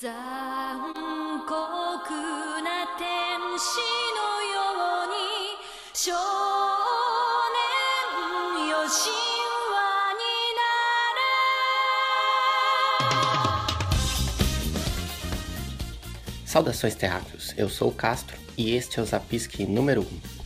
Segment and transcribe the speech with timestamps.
[0.00, 1.54] 残酷
[2.62, 2.68] な
[2.98, 3.80] 天使
[4.14, 4.60] のよ
[5.04, 5.16] うに
[5.94, 6.12] 少
[8.60, 8.92] 年よ神
[9.72, 9.80] 話
[10.12, 10.24] に
[10.56, 10.60] な
[11.16, 11.24] れ
[16.44, 20.39] Saudações terráqueos, eu sou o Castro e este é o Zapisque número 1.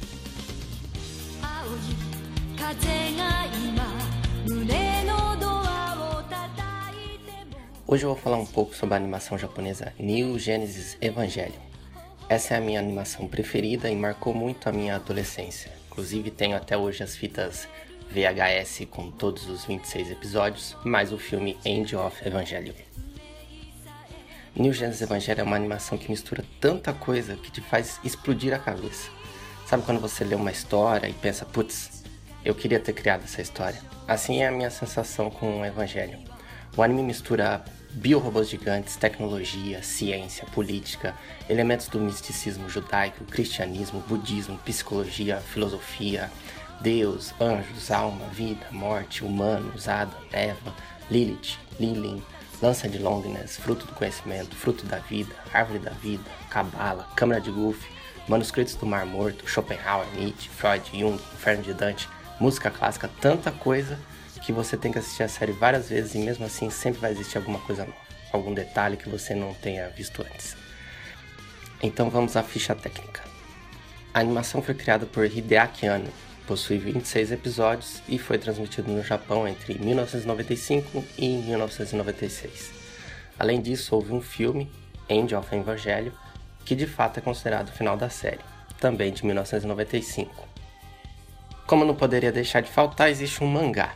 [7.95, 11.61] Hoje eu vou falar um pouco sobre a animação japonesa New Genesis Evangelion.
[12.27, 15.71] Essa é a minha animação preferida e marcou muito a minha adolescência.
[15.87, 17.69] Inclusive tenho até hoje as fitas
[18.11, 22.73] VHS com todos os 26 episódios, mais o filme End of Evangelion.
[24.53, 28.59] New Genesis Evangelion é uma animação que mistura tanta coisa que te faz explodir a
[28.59, 29.09] cabeça.
[29.65, 32.03] Sabe quando você lê uma história e pensa, putz,
[32.43, 33.81] eu queria ter criado essa história?
[34.05, 36.19] Assim é a minha sensação com o Evangelion.
[36.75, 37.63] O anime mistura
[37.95, 41.15] biorobôs gigantes, tecnologia, ciência, política,
[41.49, 46.29] elementos do misticismo judaico, cristianismo, budismo, psicologia, filosofia,
[46.81, 50.73] Deus, anjos, alma, vida, morte, humanos, Adam, Eva,
[51.09, 52.21] Lilith, Lilin,
[52.61, 57.49] lança de Longinus, fruto do conhecimento, fruto da vida, árvore da vida, cabala, câmara de
[57.49, 57.89] Goofy,
[58.27, 62.09] manuscritos do Mar Morto, Schopenhauer, Nietzsche, Freud, Jung, Inferno de Dante,
[62.41, 63.97] música clássica, tanta coisa
[64.45, 67.37] que você tem que assistir a série várias vezes e mesmo assim sempre vai existir
[67.37, 67.97] alguma coisa nova,
[68.31, 70.55] algum detalhe que você não tenha visto antes.
[71.81, 73.23] Então vamos à ficha técnica.
[74.13, 76.13] A animação foi criada por Hideaki Anno,
[76.45, 82.71] possui 26 episódios e foi transmitido no Japão entre 1995 e 1996.
[83.39, 84.71] Além disso, houve um filme,
[85.09, 86.13] End of Evangelho,
[86.63, 88.41] que de fato é considerado o final da série,
[88.79, 90.47] também de 1995.
[91.65, 93.95] Como não poderia deixar de faltar, existe um mangá,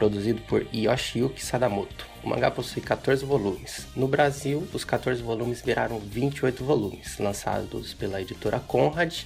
[0.00, 2.06] produzido por Yoshiyuki Sadamoto.
[2.24, 3.86] O mangá possui 14 volumes.
[3.94, 9.24] No Brasil, os 14 volumes viraram 28 volumes, lançados pela editora Conrad,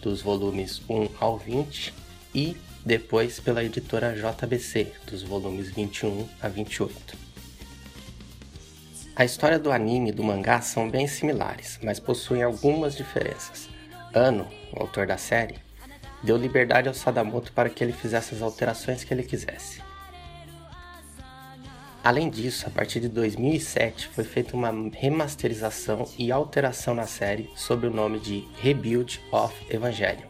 [0.00, 1.92] dos volumes 1 ao 20,
[2.34, 2.56] e
[2.86, 7.18] depois pela editora JBC, dos volumes 21 a 28.
[9.14, 13.68] A história do anime e do mangá são bem similares, mas possuem algumas diferenças.
[14.14, 15.56] Ano, o autor da série,
[16.22, 19.82] deu liberdade ao Sadamoto para que ele fizesse as alterações que ele quisesse.
[22.04, 27.86] Além disso, a partir de 2007 foi feita uma remasterização e alteração na série sob
[27.86, 30.28] o nome de Rebuild of Evangelion.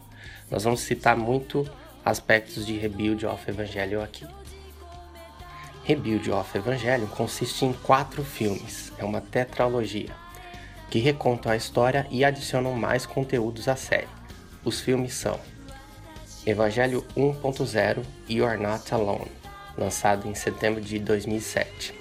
[0.48, 1.68] Nós vamos citar muito
[2.04, 4.24] aspectos de Rebuild of Evangelion aqui.
[5.82, 10.14] Rebuild of Evangelion consiste em quatro filmes, é uma tetralogia,
[10.88, 14.06] que recontam a história e adicionam mais conteúdos à série.
[14.64, 15.40] Os filmes são
[16.46, 19.43] Evangelho 1.0 You're Not Alone,
[19.76, 21.94] lançado em setembro de 2007.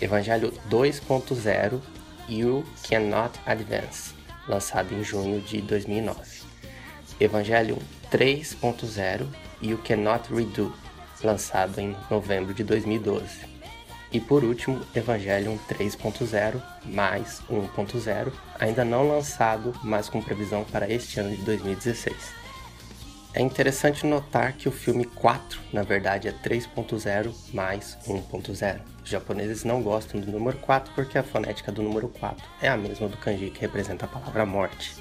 [0.00, 1.80] Evangelho 2.0
[2.28, 4.14] You Cannot Advance,
[4.48, 6.20] lançado em junho de 2009.
[7.18, 7.78] Evangelho
[8.10, 9.26] 3.0
[9.60, 10.74] You Cannot Redo,
[11.22, 13.50] lançado em novembro de 2012.
[14.12, 21.20] E por último, Evangelion 3.0 mais 1.0, ainda não lançado, mas com previsão para este
[21.20, 22.16] ano de 2016.
[23.32, 28.80] É interessante notar que o filme 4, na verdade, é 3.0 mais 1.0.
[29.04, 32.76] Os japoneses não gostam do número 4 porque a fonética do número 4 é a
[32.76, 34.96] mesma do kanji que representa a palavra morte.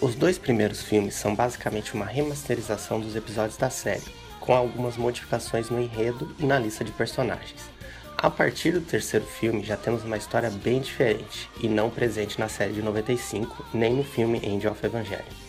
[0.00, 4.02] Os dois primeiros filmes são basicamente uma remasterização dos episódios da série,
[4.38, 7.68] com algumas modificações no enredo e na lista de personagens.
[8.16, 12.48] A partir do terceiro filme já temos uma história bem diferente e não presente na
[12.48, 15.41] série de 95 nem no filme End of Evangelion.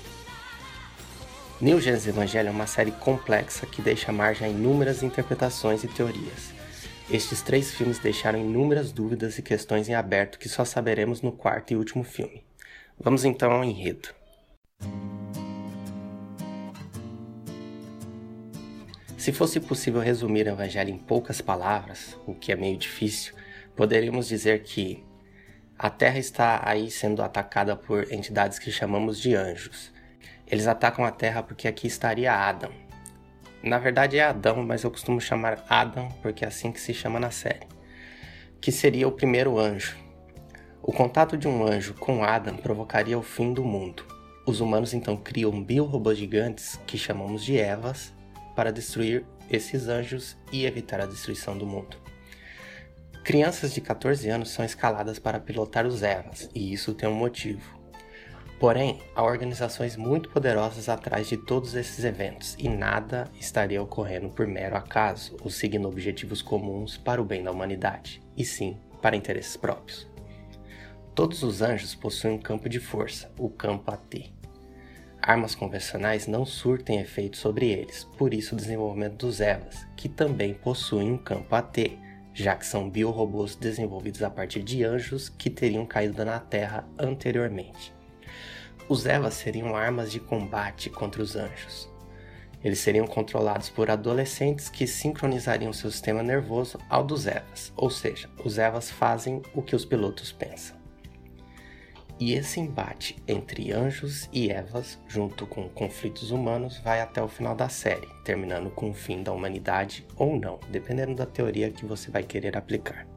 [1.63, 6.53] New Genesis Evangelion é uma série complexa que deixa margem a inúmeras interpretações e teorias.
[7.09, 11.71] Estes três filmes deixaram inúmeras dúvidas e questões em aberto que só saberemos no quarto
[11.71, 12.43] e último filme.
[12.99, 14.09] Vamos então ao enredo.
[19.17, 23.33] Se fosse possível resumir o Evangelho em poucas palavras, o que é meio difícil,
[23.73, 25.01] poderíamos dizer que
[25.79, 29.92] a Terra está aí sendo atacada por entidades que chamamos de anjos.
[30.53, 32.69] Eles atacam a Terra porque aqui estaria Adam.
[33.63, 37.19] Na verdade é Adão, mas eu costumo chamar Adam porque é assim que se chama
[37.19, 37.65] na série.
[38.61, 39.97] Que seria o primeiro anjo.
[40.79, 44.05] O contato de um anjo com Adam provocaria o fim do mundo.
[44.45, 48.13] Os humanos então criam biorobôs gigantes que chamamos de Evas
[48.55, 51.97] para destruir esses anjos e evitar a destruição do mundo.
[53.23, 57.82] Crianças de 14 anos são escaladas para pilotar os Evas, e isso tem um motivo.
[58.63, 64.47] Porém, há organizações muito poderosas atrás de todos esses eventos e nada estaria ocorrendo por
[64.47, 69.57] mero acaso ou seguindo objetivos comuns para o bem da humanidade, e sim para interesses
[69.57, 70.09] próprios.
[71.13, 74.33] Todos os anjos possuem um campo de força, o campo AT.
[75.21, 80.53] Armas convencionais não surtem efeito sobre eles, por isso o desenvolvimento dos Evas, que também
[80.53, 81.99] possuem um campo AT,
[82.33, 88.02] já que são biorobôs desenvolvidos a partir de anjos que teriam caído na Terra anteriormente.
[88.89, 91.89] Os Evas seriam armas de combate contra os anjos.
[92.63, 98.29] Eles seriam controlados por adolescentes que sincronizariam seu sistema nervoso ao dos Evas, ou seja,
[98.43, 100.75] os Evas fazem o que os pilotos pensam.
[102.19, 107.55] E esse embate entre anjos e Evas, junto com conflitos humanos, vai até o final
[107.55, 112.11] da série, terminando com o fim da humanidade ou não, dependendo da teoria que você
[112.11, 113.12] vai querer aplicar.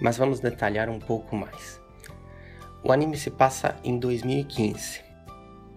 [0.00, 1.80] Mas vamos detalhar um pouco mais.
[2.82, 5.02] O anime se passa em 2015.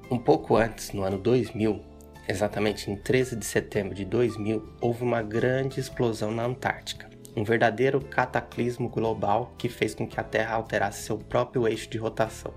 [0.09, 1.81] Um pouco antes, no ano 2000,
[2.27, 7.99] exatamente em 13 de setembro de 2000, houve uma grande explosão na Antártica um verdadeiro
[7.99, 12.53] cataclismo global que fez com que a Terra alterasse seu próprio eixo de rotação,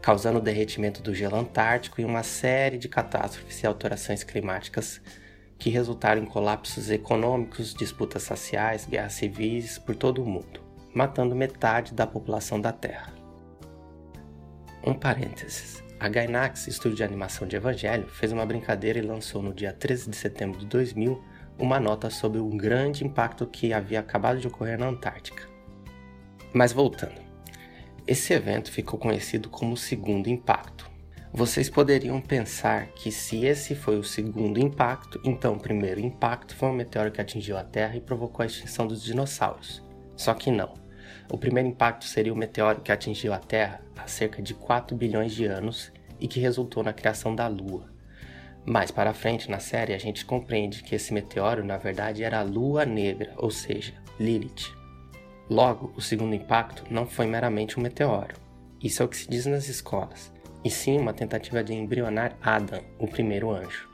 [0.00, 5.00] causando o derretimento do gelo antártico e uma série de catástrofes e alterações climáticas
[5.58, 10.60] que resultaram em colapsos econômicos, disputas sociais, guerras civis por todo o mundo,
[10.94, 13.12] matando metade da população da Terra.
[14.84, 15.82] Um parênteses.
[15.98, 20.08] A Gainax, estúdio de animação de Evangelho, fez uma brincadeira e lançou no dia 13
[20.08, 21.22] de setembro de 2000
[21.58, 25.46] uma nota sobre o grande impacto que havia acabado de ocorrer na Antártica.
[26.54, 27.20] Mas voltando,
[28.06, 30.90] esse evento ficou conhecido como o segundo impacto.
[31.32, 36.70] Vocês poderiam pensar que se esse foi o segundo impacto, então o primeiro impacto foi
[36.70, 39.80] um meteoro que atingiu a Terra e provocou a extinção dos dinossauros.
[40.16, 40.79] Só que não.
[41.30, 45.32] O primeiro impacto seria o meteoro que atingiu a Terra há cerca de 4 bilhões
[45.32, 47.88] de anos e que resultou na criação da Lua,
[48.64, 52.42] mais para frente na série, a gente compreende que esse meteoro na verdade era a
[52.42, 54.72] Lua Negra, ou seja, Lilith.
[55.48, 58.36] Logo, o segundo impacto não foi meramente um meteoro.
[58.82, 60.32] Isso é o que se diz nas escolas,
[60.62, 63.88] e sim uma tentativa de embrionar Adam, o primeiro anjo.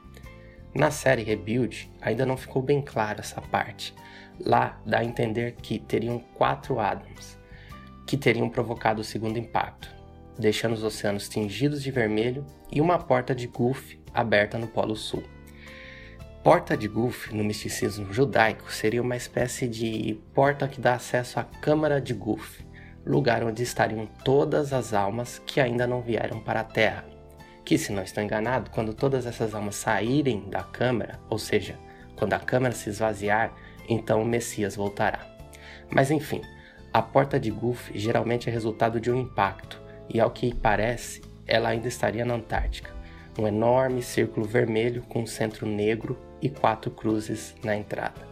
[0.74, 3.94] Na série Rebuild, ainda não ficou bem clara essa parte.
[4.44, 7.38] Lá dá a entender que teriam quatro Adams,
[8.06, 9.90] que teriam provocado o segundo impacto,
[10.38, 15.22] deixando os oceanos tingidos de vermelho e uma porta de Gulf aberta no Polo Sul.
[16.42, 21.44] Porta de Gulf, no misticismo judaico, seria uma espécie de porta que dá acesso à
[21.44, 22.60] Câmara de Gulf,
[23.04, 27.04] lugar onde estariam todas as almas que ainda não vieram para a Terra.
[27.64, 31.76] Que, se não estou enganado, quando todas essas almas saírem da Câmara, ou seja,
[32.14, 33.52] quando a Câmara se esvaziar,
[33.88, 35.26] então o Messias voltará.
[35.90, 36.42] Mas enfim,
[36.92, 41.68] a porta de Gulf geralmente é resultado de um impacto, e ao que parece, ela
[41.68, 42.94] ainda estaria na Antártica
[43.38, 48.26] um enorme círculo vermelho com um centro negro e quatro cruzes na entrada,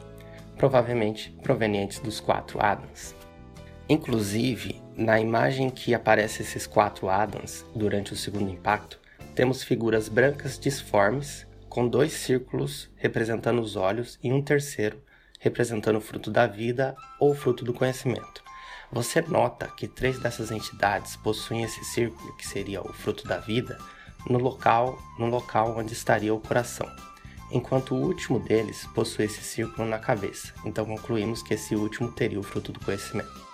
[0.57, 3.15] provavelmente provenientes dos quatro Adams.
[3.89, 8.99] Inclusive, na imagem que aparece esses quatro Adams durante o segundo impacto,
[9.35, 15.03] temos figuras brancas disformes com dois círculos representando os olhos e um terceiro
[15.45, 18.43] representando o fruto da vida ou fruto do conhecimento.
[18.91, 23.77] Você nota que três dessas entidades possuem esse círculo, que seria o fruto da vida,
[24.29, 26.91] no local, no local onde estaria o coração,
[27.51, 30.55] enquanto o último deles possui esse círculo na cabeça.
[30.65, 33.45] Então concluímos que esse último teria o fruto do conhecimento.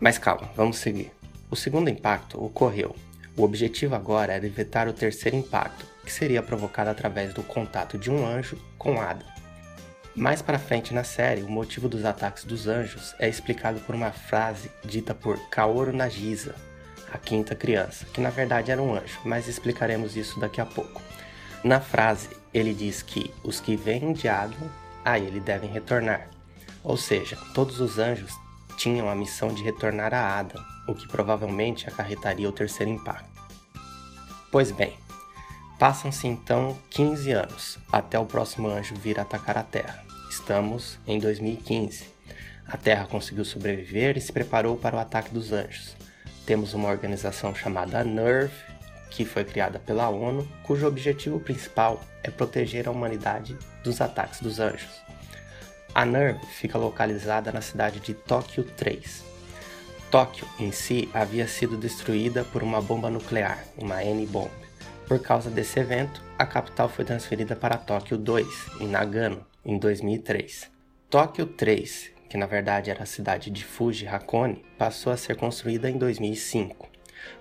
[0.00, 1.12] Mas calma, vamos seguir.
[1.50, 2.96] O segundo impacto ocorreu.
[3.36, 8.10] O objetivo agora era evitar o terceiro impacto, que seria provocado através do contato de
[8.10, 9.33] um anjo com Ada.
[10.16, 14.12] Mais para frente na série, o motivo dos ataques dos anjos é explicado por uma
[14.12, 16.54] frase dita por Kaoru Nagisa,
[17.12, 21.02] a quinta criança, que na verdade era um anjo, mas explicaremos isso daqui a pouco.
[21.64, 24.70] Na frase, ele diz que os que vêm de Adam,
[25.04, 26.28] a ele devem retornar.
[26.84, 28.32] Ou seja, todos os anjos
[28.76, 33.42] tinham a missão de retornar a Adam, o que provavelmente acarretaria o terceiro impacto.
[34.52, 34.96] Pois bem,
[35.76, 40.03] passam-se então 15 anos até o próximo anjo vir atacar a Terra.
[40.34, 42.06] Estamos em 2015.
[42.66, 45.94] A Terra conseguiu sobreviver e se preparou para o ataque dos anjos
[46.44, 48.52] temos uma organização chamada NERV,
[49.10, 54.58] que foi criada pela ONU, cujo objetivo principal é proteger a humanidade dos ataques dos
[54.58, 55.02] anjos.
[55.94, 59.24] A NERV fica localizada na cidade de Tóquio 3.
[60.10, 64.50] Tóquio em si havia sido destruída por uma bomba nuclear, uma N-bomb.
[65.06, 68.46] Por causa desse evento, a capital foi transferida para Tóquio 2,
[68.80, 70.70] em Nagano, em 2003.
[71.08, 75.88] Tóquio 3 que na verdade era a cidade de Fuji Hakone, passou a ser construída
[75.88, 76.88] em 2005.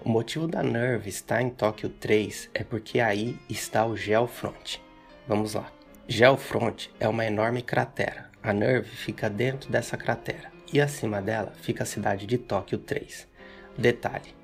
[0.05, 4.79] O motivo da Nerve estar em Tóquio 3 é porque aí está o Geofront.
[5.27, 5.71] Vamos lá.
[6.07, 11.81] Geofront é uma enorme cratera, A Nerve fica dentro dessa cratera e acima dela fica
[11.81, 13.27] a cidade de Tóquio 3.
[13.75, 14.35] Detalhe: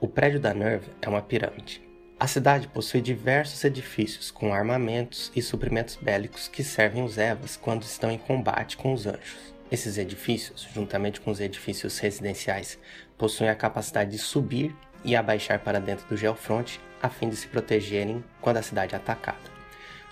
[0.00, 1.82] o prédio da Nerve é uma pirâmide.
[2.20, 7.82] A cidade possui diversos edifícios com armamentos e suprimentos bélicos que servem os Evas quando
[7.84, 9.54] estão em combate com os anjos.
[9.72, 12.78] Esses edifícios, juntamente com os edifícios residenciais,
[13.16, 17.46] possuem a capacidade de subir e abaixar para dentro do Geofront a fim de se
[17.46, 19.38] protegerem quando a cidade é atacada.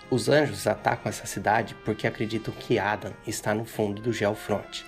[0.09, 4.83] Os anjos atacam essa cidade porque acreditam que Adam está no fundo do Geofront.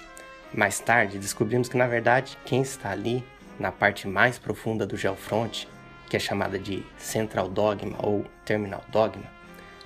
[0.52, 3.24] Mais tarde, descobrimos que na verdade quem está ali,
[3.60, 5.68] na parte mais profunda do Geofront,
[6.12, 9.24] que é chamada de Central Dogma ou Terminal Dogma,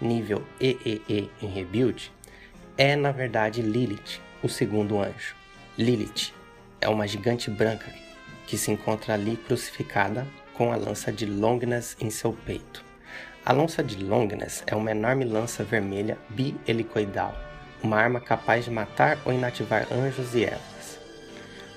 [0.01, 2.11] nível EEE em Rebuild,
[2.75, 5.35] é na verdade Lilith, o segundo anjo.
[5.77, 6.33] Lilith
[6.81, 7.93] é uma gigante branca
[8.47, 12.83] que se encontra ali crucificada com a lança de Longness em seu peito.
[13.45, 17.37] A lança de Longness é uma enorme lança vermelha bi-helicoidal,
[17.83, 20.99] uma arma capaz de matar ou inativar anjos e elfas.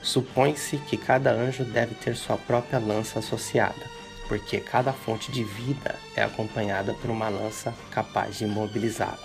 [0.00, 3.97] Supõe-se que cada anjo deve ter sua própria lança associada,
[4.28, 9.18] porque cada fonte de vida é acompanhada por uma lança capaz de imobilizá-la.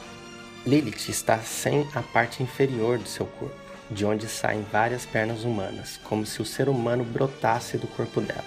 [0.65, 3.55] Lilith está sem a parte inferior do seu corpo,
[3.91, 8.45] de onde saem várias pernas humanas, como se o ser humano brotasse do corpo dela.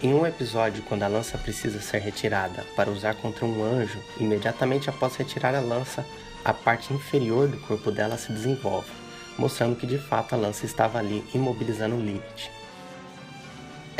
[0.00, 4.88] Em um episódio, quando a lança precisa ser retirada para usar contra um anjo, imediatamente
[4.88, 6.06] após retirar a lança,
[6.44, 8.88] a parte inferior do corpo dela se desenvolve,
[9.36, 12.59] mostrando que de fato a lança estava ali imobilizando Lilith.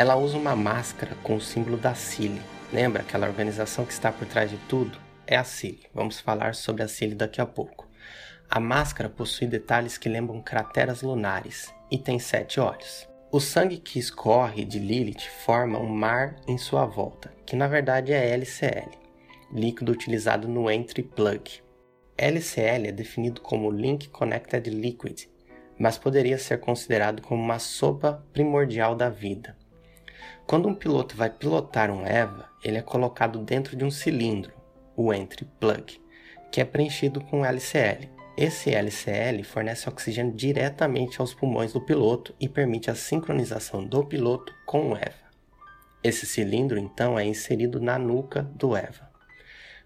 [0.00, 2.40] Ela usa uma máscara com o símbolo da Cile.
[2.72, 4.98] Lembra aquela organização que está por trás de tudo?
[5.26, 5.82] É a Cile.
[5.92, 7.86] Vamos falar sobre a Cile daqui a pouco.
[8.48, 13.06] A máscara possui detalhes que lembram crateras lunares e tem sete olhos.
[13.30, 18.10] O sangue que escorre de Lilith forma um mar em sua volta, que na verdade
[18.10, 18.92] é LCL,
[19.52, 21.62] líquido utilizado no entry plug.
[22.16, 25.26] LCL é definido como Link Connected Liquid,
[25.78, 29.59] mas poderia ser considerado como uma sopa primordial da vida.
[30.46, 34.52] Quando um piloto vai pilotar um EVA, ele é colocado dentro de um cilindro,
[34.96, 36.00] o entry plug,
[36.50, 38.08] que é preenchido com LCL.
[38.36, 44.54] Esse LCL fornece oxigênio diretamente aos pulmões do piloto e permite a sincronização do piloto
[44.66, 45.30] com o EVA.
[46.02, 49.10] Esse cilindro então é inserido na nuca do EVA.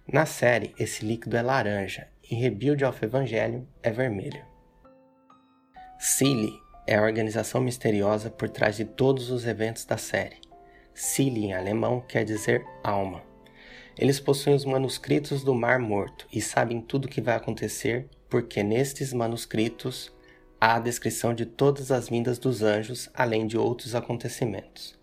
[0.07, 4.45] Na série, esse líquido é laranja, em Rebuild of Evangelion é vermelho.
[5.99, 6.53] Cili
[6.87, 10.44] é a organização misteriosa por trás de todos os eventos da série.
[10.95, 13.23] Cili em alemão quer dizer alma.
[13.99, 18.63] Eles possuem os manuscritos do Mar Morto e sabem tudo o que vai acontecer porque
[18.63, 20.13] nestes manuscritos
[20.61, 24.99] há a descrição de todas as vindas dos anjos, além de outros acontecimentos.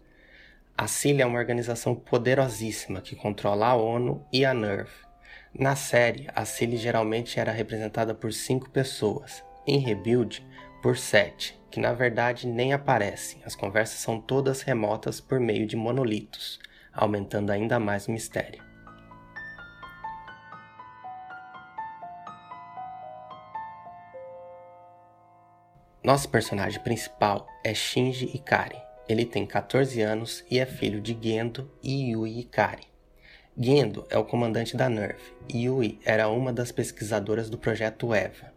[0.77, 4.89] A CIL é uma organização poderosíssima que controla a ONU e a NERV.
[5.53, 10.43] Na série, a CIL geralmente era representada por cinco pessoas, em Rebuild,
[10.81, 15.77] por sete, que na verdade nem aparecem, as conversas são todas remotas por meio de
[15.77, 16.59] monolitos,
[16.93, 18.61] aumentando ainda mais o mistério.
[26.03, 28.81] Nosso personagem principal é Shinji Ikari.
[29.07, 32.87] Ele tem 14 anos e é filho de Gendo e Yui Ikari.
[33.57, 38.51] Gendo é o comandante da NERV e Yui era uma das pesquisadoras do projeto EVA.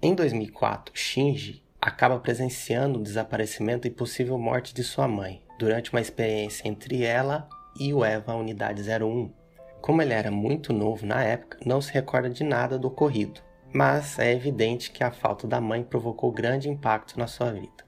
[0.00, 6.00] Em 2004, Shinji acaba presenciando o desaparecimento e possível morte de sua mãe durante uma
[6.00, 9.32] experiência entre ela e o EVA Unidade 01.
[9.80, 13.40] Como ele era muito novo na época, não se recorda de nada do ocorrido
[13.72, 17.84] mas é evidente que a falta da mãe provocou grande impacto na sua vida,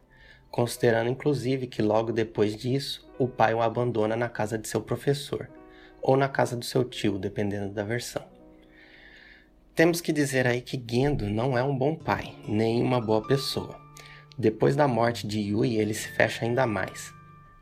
[0.50, 5.48] considerando inclusive que logo depois disso o pai o abandona na casa de seu professor
[6.02, 8.22] ou na casa do seu tio, dependendo da versão.
[9.74, 13.78] Temos que dizer aí que Gendo não é um bom pai, nem uma boa pessoa.
[14.38, 17.12] Depois da morte de Yui, ele se fecha ainda mais.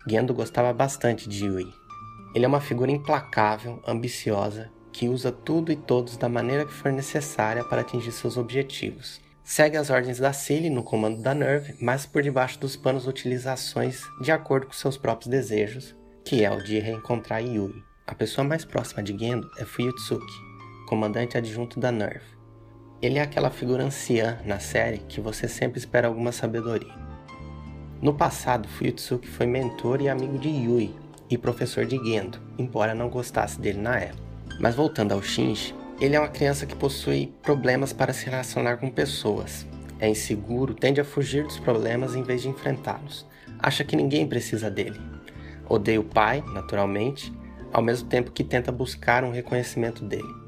[0.07, 1.73] Gendo gostava bastante de Yui.
[2.35, 6.91] Ele é uma figura implacável, ambiciosa que usa tudo e todos da maneira que for
[6.91, 9.21] necessária para atingir seus objetivos.
[9.45, 13.53] Segue as ordens da Cilly no comando da Nerve, mas por debaixo dos panos utiliza
[13.53, 17.83] ações de acordo com seus próprios desejos, que é o de reencontrar Yui.
[18.07, 20.35] A pessoa mais próxima de Gendo é Fuyutsuki,
[20.89, 22.38] comandante adjunto da Nerve.
[23.01, 26.93] Ele é aquela figura anciã na série que você sempre espera alguma sabedoria.
[28.03, 30.95] No passado, Fuyutsuki foi mentor e amigo de Yui
[31.31, 34.23] e professor de Gendo, embora não gostasse dele na época.
[34.59, 38.91] Mas voltando ao Shinji, ele é uma criança que possui problemas para se relacionar com
[38.91, 39.65] pessoas.
[40.01, 43.25] É inseguro, tende a fugir dos problemas em vez de enfrentá-los.
[43.61, 45.01] Acha que ninguém precisa dele.
[45.69, 47.33] Odeia o pai, naturalmente,
[47.73, 50.48] ao mesmo tempo que tenta buscar um reconhecimento dele.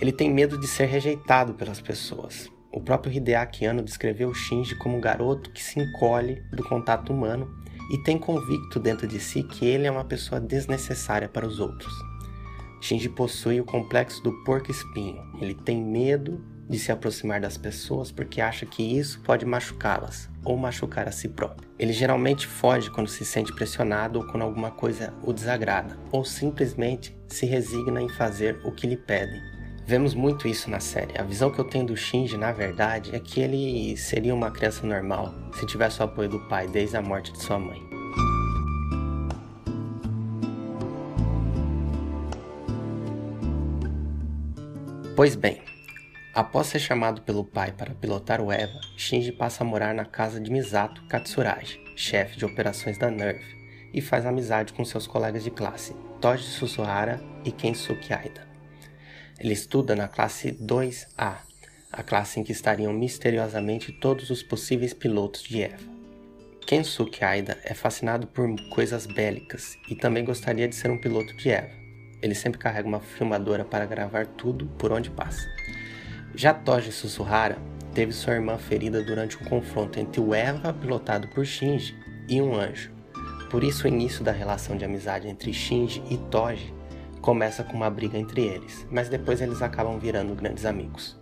[0.00, 2.50] Ele tem medo de ser rejeitado pelas pessoas.
[2.72, 7.50] O próprio Hideaki Anno descreveu Shinji como um garoto que se encolhe do contato humano
[7.90, 11.92] e tem convicto dentro de si que ele é uma pessoa desnecessária para os outros.
[12.80, 15.22] Shinji possui o complexo do porco-espinho.
[15.38, 20.56] Ele tem medo de se aproximar das pessoas porque acha que isso pode machucá-las ou
[20.56, 21.68] machucar a si próprio.
[21.78, 27.14] Ele geralmente foge quando se sente pressionado ou quando alguma coisa o desagrada, ou simplesmente
[27.28, 29.59] se resigna em fazer o que lhe pedem.
[29.90, 31.18] Vemos muito isso na série.
[31.18, 34.86] A visão que eu tenho do Shinji, na verdade, é que ele seria uma criança
[34.86, 37.82] normal se tivesse o apoio do pai desde a morte de sua mãe.
[45.16, 45.60] Pois bem,
[46.32, 50.40] Após ser chamado pelo pai para pilotar o EVA, Shinji passa a morar na casa
[50.40, 53.42] de Misato Katsuragi, chefe de operações da NERV,
[53.92, 58.49] e faz amizade com seus colegas de classe, Toji Susuhara e Kensuke Aida.
[59.40, 61.38] Ele estuda na classe 2A,
[61.90, 65.78] a classe em que estariam misteriosamente todos os possíveis pilotos de EVA.
[66.66, 71.48] Kensuke Aida é fascinado por coisas bélicas e também gostaria de ser um piloto de
[71.48, 71.70] EVA.
[72.20, 75.48] Ele sempre carrega uma filmadora para gravar tudo por onde passa.
[76.34, 77.56] Já Toji Susuhara
[77.94, 81.96] teve sua irmã ferida durante um confronto entre o Eva, pilotado por Shinji,
[82.28, 82.92] e um anjo.
[83.50, 86.79] Por isso, o início da relação de amizade entre Shinji e Toji
[87.20, 91.18] começa com uma briga entre eles, mas depois eles acabam virando grandes amigos.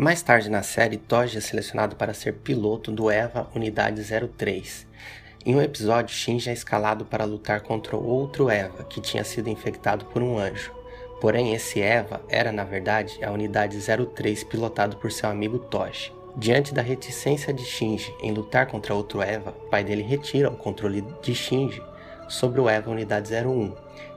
[0.00, 4.00] Mais tarde na série, Toji é selecionado para ser piloto do EVA Unidade
[4.36, 4.86] 03.
[5.44, 10.04] Em um episódio, Shinji é escalado para lutar contra outro EVA que tinha sido infectado
[10.04, 10.77] por um anjo.
[11.20, 16.12] Porém, esse EVA era, na verdade, a Unidade 03 pilotado por seu amigo Toji.
[16.36, 21.04] Diante da reticência de Shinji em lutar contra outro EVA, pai dele retira o controle
[21.20, 21.82] de Shinji
[22.28, 23.72] sobre o EVA Unidade 01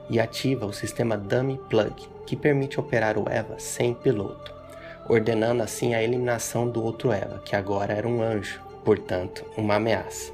[0.08, 1.94] e ativa o sistema Dummy Plug,
[2.26, 4.62] que permite operar o EVA sem piloto
[5.08, 10.32] ordenando assim a eliminação do outro Eva, que agora era um anjo, portanto, uma ameaça.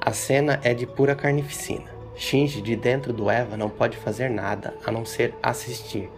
[0.00, 1.95] A cena é de pura carnificina.
[2.16, 6.10] Shinji de dentro do Eva não pode fazer nada a não ser assistir.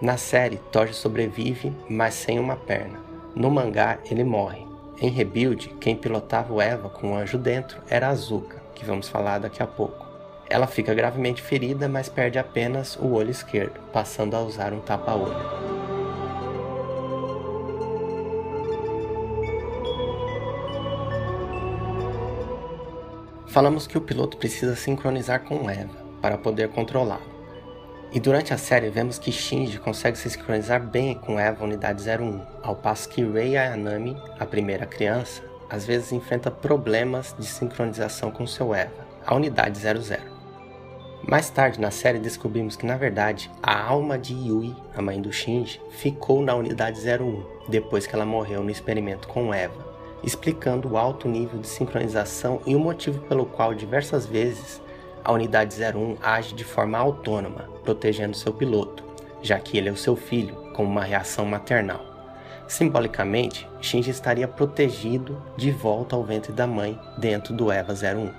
[0.00, 2.98] Na série, Toji sobrevive, mas sem uma perna.
[3.34, 4.66] No mangá, ele morre.
[5.00, 9.38] Em Rebuild, quem pilotava o Eva com o anjo dentro era Azuka, que vamos falar
[9.38, 10.06] daqui a pouco.
[10.48, 15.79] Ela fica gravemente ferida, mas perde apenas o olho esquerdo, passando a usar um tapa-olho.
[23.50, 25.90] Falamos que o piloto precisa sincronizar com Eva
[26.22, 27.28] para poder controlá-lo.
[28.12, 32.46] E durante a série vemos que Shinji consegue se sincronizar bem com Eva Unidade 01,
[32.62, 38.46] ao passo que Rei Ayanami, a primeira criança, às vezes enfrenta problemas de sincronização com
[38.46, 40.00] seu Eva, a Unidade 00.
[41.28, 45.32] Mais tarde na série descobrimos que na verdade a alma de Yui, a mãe do
[45.32, 49.89] Shinji, ficou na Unidade 01 depois que ela morreu no experimento com Eva
[50.22, 54.80] explicando o alto nível de sincronização e o motivo pelo qual diversas vezes
[55.24, 59.04] a unidade 01 age de forma autônoma, protegendo seu piloto,
[59.42, 62.04] já que ele é o seu filho, como uma reação maternal.
[62.66, 68.30] Simbolicamente, Shinji estaria protegido de volta ao ventre da mãe dentro do EVA 01.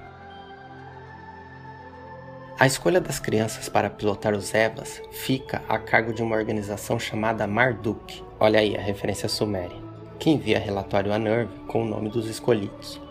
[2.58, 7.48] A escolha das crianças para pilotar os EVAs fica a cargo de uma organização chamada
[7.48, 8.24] Marduk.
[8.39, 9.81] Olha aí a referência suméria
[10.21, 13.01] que envia relatório a Nerve com o nome dos escolhidos.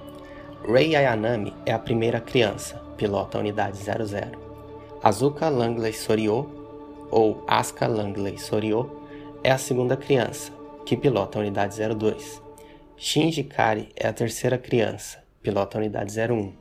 [0.65, 4.39] Rei Ayanami é a primeira criança, pilota a unidade 00.
[5.03, 6.49] Azuka Langley Soryo,
[7.11, 8.89] ou Asuka Langley Soryo,
[9.43, 10.53] é a segunda criança,
[10.87, 12.41] que pilota a unidade 02.
[12.97, 16.53] Shinji Kari é a terceira criança, pilota a unidade 01.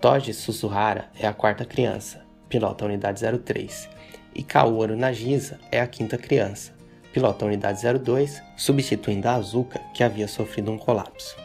[0.00, 3.90] Toji Susuhara é a quarta criança, pilota a unidade 03.
[4.34, 6.71] E Kaoru Nagisa é a quinta criança,
[7.12, 11.36] pilota a unidade 02, substituindo a Azuka, que havia sofrido um colapso.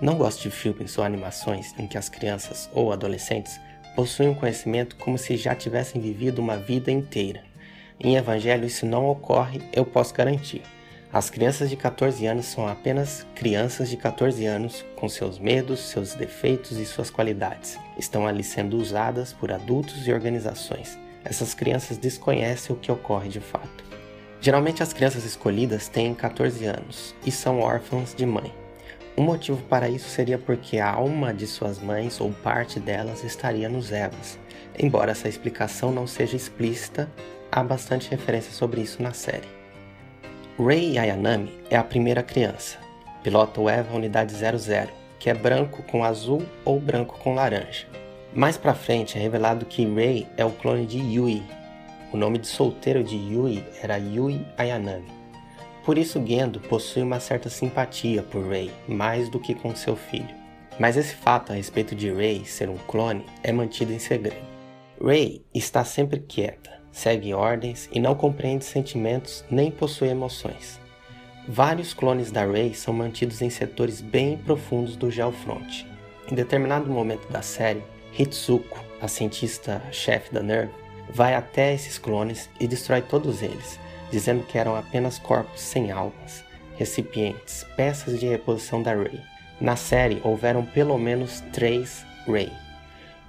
[0.00, 3.60] Não gosto de filmes ou animações em que as crianças ou adolescentes
[3.94, 7.44] possuem um conhecimento como se já tivessem vivido uma vida inteira.
[8.00, 10.62] Em Evangelho isso não ocorre, eu posso garantir.
[11.12, 16.14] As crianças de 14 anos são apenas crianças de 14 anos, com seus medos, seus
[16.14, 17.78] defeitos e suas qualidades.
[17.98, 20.98] Estão ali sendo usadas por adultos e organizações.
[21.22, 23.91] Essas crianças desconhecem o que ocorre de fato.
[24.42, 28.52] Geralmente as crianças escolhidas têm 14 anos e são órfãos de mãe.
[29.16, 33.68] Um motivo para isso seria porque a alma de suas mães ou parte delas estaria
[33.68, 34.36] nos Evas.
[34.76, 37.08] Embora essa explicação não seja explícita,
[37.52, 39.46] há bastante referência sobre isso na série.
[40.58, 42.78] Rei Ayanami é a primeira criança.
[43.22, 47.86] pilota o EVA Unidade 00, que é branco com azul ou branco com laranja.
[48.34, 51.44] Mais pra frente é revelado que Rei é o clone de Yui.
[52.12, 55.06] O nome de solteiro de Yui era Yui Ayanami.
[55.82, 60.34] Por isso Gendo possui uma certa simpatia por Rei, mais do que com seu filho.
[60.78, 64.44] Mas esse fato a respeito de Rei ser um clone é mantido em segredo.
[65.02, 70.78] Rei está sempre quieta, segue ordens e não compreende sentimentos nem possui emoções.
[71.48, 75.86] Vários clones da Rei são mantidos em setores bem profundos do Geofront.
[76.30, 77.82] Em determinado momento da série,
[78.16, 80.81] Hitsuko, a cientista-chefe da NERV,
[81.12, 83.78] vai até esses clones e destrói todos eles,
[84.10, 86.44] dizendo que eram apenas corpos sem almas,
[86.76, 89.20] recipientes, peças de reposição da Rey.
[89.60, 92.50] Na série houveram pelo menos três Rey.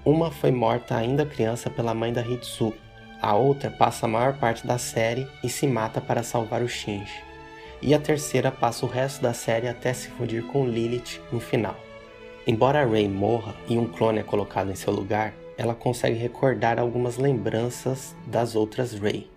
[0.06, 2.78] Uma foi morta ainda criança pela mãe da Hitsuko,
[3.22, 7.24] a outra passa a maior parte da série e se mata para salvar o Shinji.
[7.82, 11.76] E a terceira passa o resto da série até se fundir com Lilith no final.
[12.46, 17.18] Embora Rey morra e um clone é colocado em seu lugar, ela consegue recordar algumas
[17.18, 19.30] lembranças das outras Rey.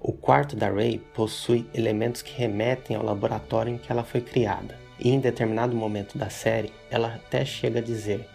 [0.00, 4.76] O quarto da Rey possui elementos que remetem ao laboratório em que ela foi criada,
[4.98, 8.28] e em determinado momento da série ela até chega a dizer: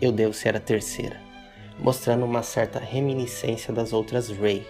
[0.00, 1.20] Eu devo ser a terceira,
[1.78, 4.66] mostrando uma certa reminiscência das outras Rey.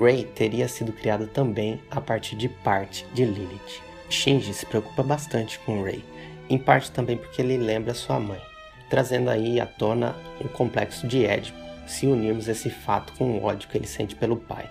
[0.00, 3.82] Rey teria sido criada também a partir de parte de Lilith.
[4.08, 6.02] Shinji se preocupa bastante com Rey
[6.48, 8.40] em parte também porque ele lembra sua mãe,
[8.88, 13.68] trazendo aí à tona o complexo de Édipo, se unirmos esse fato com o ódio
[13.68, 14.70] que ele sente pelo pai.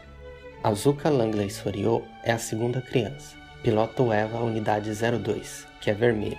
[0.64, 6.38] Azuka Langley Sorio é a segunda criança, pilota o EVA Unidade 02, que é vermelho.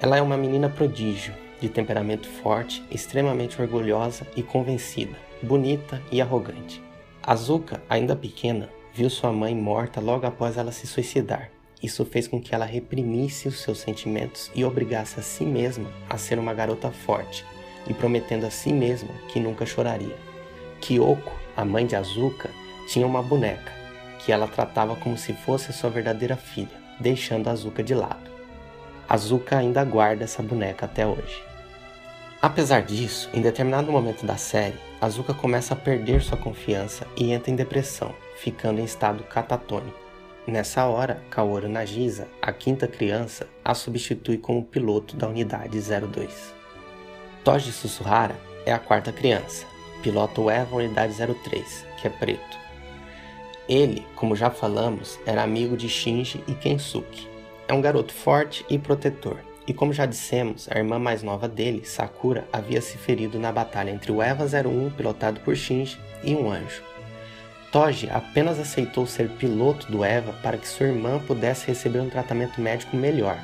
[0.00, 6.82] Ela é uma menina prodígio, de temperamento forte, extremamente orgulhosa e convencida, bonita e arrogante.
[7.22, 11.53] Azuka, ainda pequena, viu sua mãe morta logo após ela se suicidar
[11.84, 16.16] isso fez com que ela reprimisse os seus sentimentos e obrigasse a si mesma a
[16.16, 17.44] ser uma garota forte,
[17.86, 20.16] e prometendo a si mesma que nunca choraria.
[20.80, 22.50] Kyoko, a mãe de Azuka,
[22.88, 23.72] tinha uma boneca,
[24.18, 28.30] que ela tratava como se fosse sua verdadeira filha, deixando Azuka de lado.
[29.08, 31.42] Azuka ainda guarda essa boneca até hoje.
[32.40, 37.50] Apesar disso, em determinado momento da série, Azuka começa a perder sua confiança e entra
[37.50, 40.03] em depressão, ficando em estado catatônico.
[40.46, 46.54] Nessa hora, Kaoru Nagisa, a quinta criança, a substitui como piloto da unidade 02.
[47.42, 49.64] Toji Sussuhara é a quarta criança,
[50.02, 52.58] pilota o EVA Unidade 03, que é preto.
[53.66, 57.26] Ele, como já falamos, era amigo de Shinji e Kensuke.
[57.66, 61.86] É um garoto forte e protetor, e como já dissemos, a irmã mais nova dele,
[61.86, 66.50] Sakura, havia se ferido na batalha entre o EVA 01, pilotado por Shinji, e um
[66.50, 66.82] anjo.
[67.74, 72.60] Toji apenas aceitou ser piloto do EVA para que sua irmã pudesse receber um tratamento
[72.60, 73.36] médico melhor.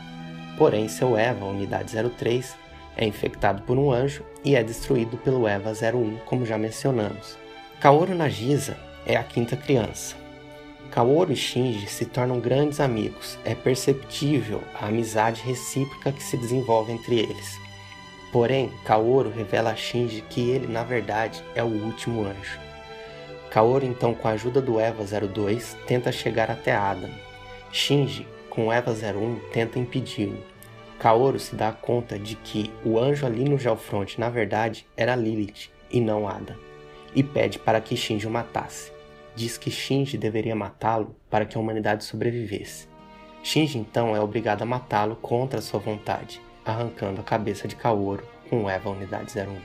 [0.56, 2.56] Porém, seu EVA, Unidade 03,
[2.96, 7.36] é infectado por um anjo e é destruído pelo EVA 01, como já mencionamos.
[7.80, 10.14] Kaoru Nagisa é a quinta criança.
[10.92, 13.36] Kaoru e Shinji se tornam grandes amigos.
[13.44, 17.58] É perceptível a amizade recíproca que se desenvolve entre eles.
[18.30, 22.69] Porém, Kaoru revela a Shinji que ele, na verdade, é o último anjo.
[23.50, 27.10] Kaoru então, com a ajuda do Eva 02, tenta chegar até Adam.
[27.72, 30.38] Shinji, com o Eva 01, tenta impedi-lo.
[31.00, 35.68] Kaoru se dá conta de que o anjo ali no Geofront, na verdade, era Lilith
[35.90, 36.56] e não Adam,
[37.14, 38.92] e pede para que Shinji o matasse.
[39.34, 42.86] Diz que Shinji deveria matá-lo para que a humanidade sobrevivesse.
[43.42, 48.64] Shinji então é obrigado a matá-lo contra sua vontade, arrancando a cabeça de Kaoru com
[48.64, 49.56] o Eva Unidade 01.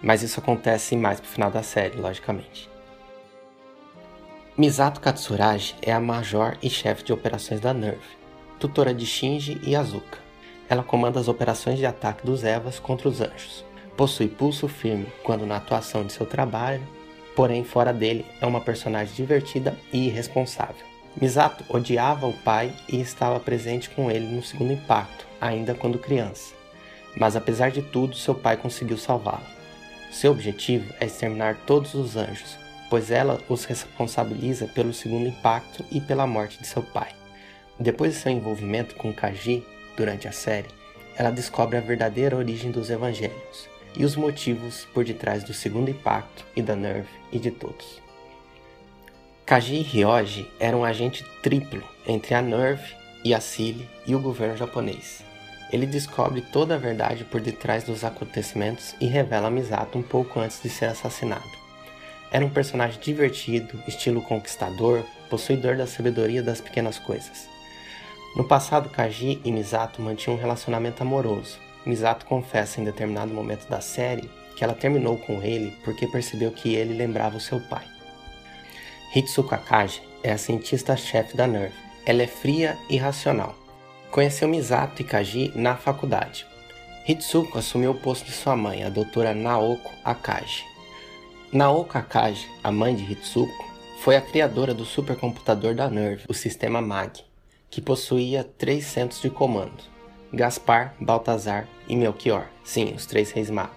[0.00, 2.71] Mas isso acontece mais pro final da série, logicamente.
[4.54, 8.02] Misato Katsuragi é a major e chefe de operações da NERV,
[8.60, 10.18] tutora de Shinji e Azuka.
[10.68, 13.64] Ela comanda as operações de ataque dos Evas contra os anjos.
[13.96, 16.86] Possui pulso firme quando na atuação de seu trabalho,
[17.34, 20.84] porém fora dele é uma personagem divertida e irresponsável.
[21.18, 26.52] Misato odiava o pai e estava presente com ele no segundo impacto, ainda quando criança.
[27.16, 29.50] Mas apesar de tudo, seu pai conseguiu salvá-la.
[30.10, 32.60] Seu objetivo é exterminar todos os anjos,
[32.92, 37.08] pois ela os responsabiliza pelo segundo impacto e pela morte de seu pai.
[37.80, 39.64] Depois de seu envolvimento com Kaji
[39.96, 40.68] durante a série,
[41.16, 46.44] ela descobre a verdadeira origem dos evangelhos e os motivos por detrás do segundo impacto
[46.54, 47.98] e da Nerve e de todos.
[49.46, 54.58] Kaji Ryoji era um agente triplo entre a Nerve e a Cile e o governo
[54.58, 55.24] japonês.
[55.72, 60.38] Ele descobre toda a verdade por detrás dos acontecimentos e revela a Misato um pouco
[60.38, 61.61] antes de ser assassinado.
[62.32, 67.46] Era um personagem divertido, estilo conquistador, possuidor da sabedoria das pequenas coisas.
[68.34, 71.58] No passado, Kaji e Misato mantinham um relacionamento amoroso.
[71.84, 76.74] Misato confessa em determinado momento da série que ela terminou com ele porque percebeu que
[76.74, 77.84] ele lembrava o seu pai.
[79.14, 81.74] Hitsuko Akagi é a cientista-chefe da NERV.
[82.06, 83.54] Ela é fria e racional.
[84.10, 86.46] Conheceu Misato e Kaji na faculdade.
[87.06, 90.71] Hitsuko assumiu o posto de sua mãe, a doutora Naoko Akagi.
[91.52, 93.52] Naoko Akagi, a mãe de Hitsuko,
[93.98, 97.22] foi a criadora do supercomputador da NERV, o sistema MAG,
[97.68, 99.84] que possuía três centros de comando:
[100.32, 102.46] Gaspar, Baltazar e Melchior.
[102.64, 103.76] Sim, os três reis magos.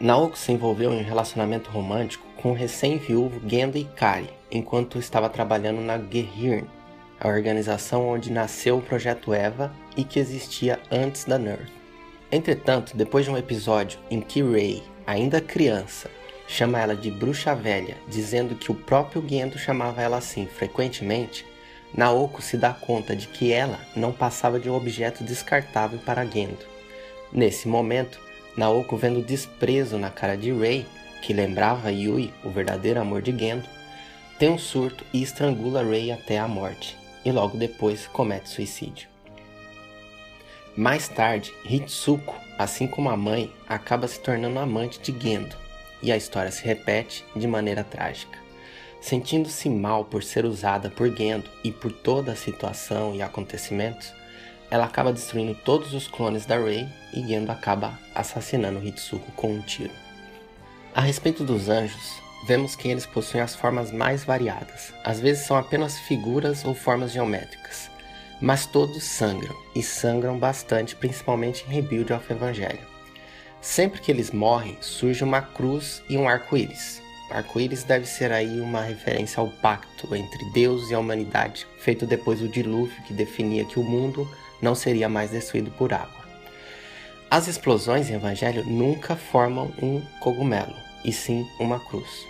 [0.00, 5.80] Naoko se envolveu em um relacionamento romântico com o recém-viúvo Gendo Ikari, enquanto estava trabalhando
[5.80, 6.66] na Gehirn,
[7.20, 11.70] a organização onde nasceu o projeto EVA e que existia antes da NERV.
[12.32, 16.10] Entretanto, depois de um episódio em que Rei, ainda criança,
[16.48, 21.46] chama ela de bruxa velha, dizendo que o próprio Gendo chamava ela assim frequentemente,
[21.94, 26.66] Naoko se dá conta de que ela não passava de um objeto descartável para Gendo.
[27.30, 28.18] Nesse momento,
[28.56, 30.86] Naoko vendo desprezo na cara de Rei,
[31.22, 33.68] que lembrava Yui, o verdadeiro amor de Gendo,
[34.38, 39.08] tem um surto e estrangula Rei até a morte, e logo depois comete suicídio.
[40.74, 45.56] Mais tarde, Hitsuko, assim como a mãe, acaba se tornando amante de Gendo,
[46.02, 48.38] e a história se repete de maneira trágica.
[49.00, 54.12] Sentindo-se mal por ser usada por Gendo e por toda a situação e acontecimentos,
[54.70, 59.60] ela acaba destruindo todos os clones da Rei e Gendo acaba assassinando Hitsuko com um
[59.60, 59.92] tiro.
[60.94, 64.92] A respeito dos anjos, vemos que eles possuem as formas mais variadas.
[65.04, 67.90] Às vezes são apenas figuras ou formas geométricas,
[68.40, 72.97] mas todos sangram, e sangram bastante, principalmente em Rebuild of Evangelho.
[73.60, 77.02] Sempre que eles morrem, surge uma cruz e um arco-íris.
[77.30, 82.40] Arco-íris deve ser aí uma referência ao pacto entre Deus e a humanidade, feito depois
[82.40, 84.28] do dilúvio que definia que o mundo
[84.62, 86.26] não seria mais destruído por água.
[87.30, 92.26] As explosões em Evangelho nunca formam um cogumelo, e sim uma cruz.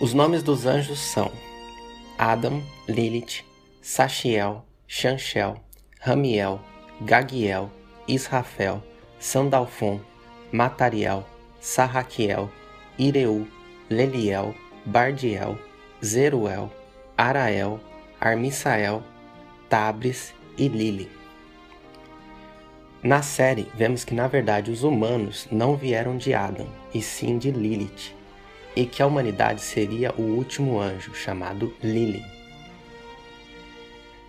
[0.00, 1.30] Os nomes dos anjos são
[2.16, 3.44] Adam, Lilith,
[3.82, 5.62] Sachiel, Chanchel,
[6.00, 6.60] Ramiel,
[7.02, 7.70] Gagiel,
[8.06, 8.82] Israfel,
[9.18, 10.00] Sandalfon,
[10.52, 11.24] Matariel,
[11.60, 12.50] Sarraquiel,
[12.98, 13.46] Ireu,
[13.90, 14.54] Leliel,
[14.86, 15.58] Bardiel,
[16.04, 16.70] Zeruel,
[17.16, 17.80] Arael,
[18.20, 19.02] Armisael,
[19.68, 21.10] Tabris e Lili.
[23.02, 27.50] Na série, vemos que na verdade os humanos não vieram de Adam, e sim de
[27.50, 28.14] Lilith,
[28.74, 32.24] e que a humanidade seria o último anjo, chamado Lili.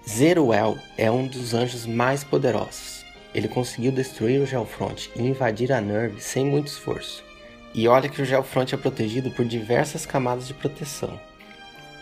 [0.07, 2.98] Zeruel é um dos anjos mais poderosos.
[3.33, 7.23] Ele conseguiu destruir o Geofront e invadir a Nerve sem muito esforço.
[7.73, 11.19] E olha que o Geofront é protegido por diversas camadas de proteção.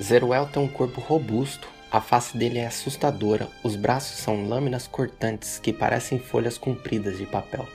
[0.01, 5.59] Zeruel tem um corpo robusto, a face dele é assustadora, os braços são lâminas cortantes
[5.59, 7.67] que parecem folhas compridas de papel.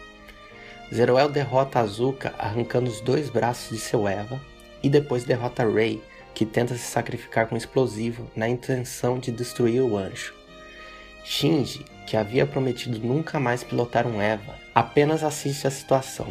[0.94, 4.40] Zeruel derrota Azuka arrancando os dois braços de seu Eva
[4.82, 6.02] e depois derrota Rei,
[6.34, 10.34] que tenta se sacrificar com um explosivo na intenção de destruir o anjo.
[11.24, 16.26] Shinji, que havia prometido nunca mais pilotar um Eva, apenas assiste à situação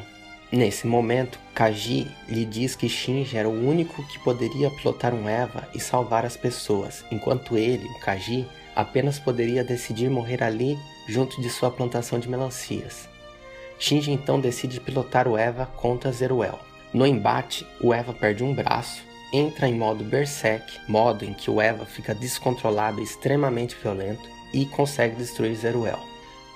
[0.51, 5.65] Nesse momento, Kaji lhe diz que Shinji era o único que poderia pilotar um Eva
[5.73, 10.77] e salvar as pessoas, enquanto ele, o Kaji, apenas poderia decidir morrer ali
[11.08, 13.08] junto de sua plantação de melancias.
[13.80, 16.60] Shinji então decide pilotar o Eva contra Zeruel.
[16.93, 19.01] No embate, o Eva perde um braço,
[19.32, 24.65] entra em modo Berserk, modo em que o Eva fica descontrolado e extremamente violento, e
[24.65, 25.99] consegue destruir Zeruel.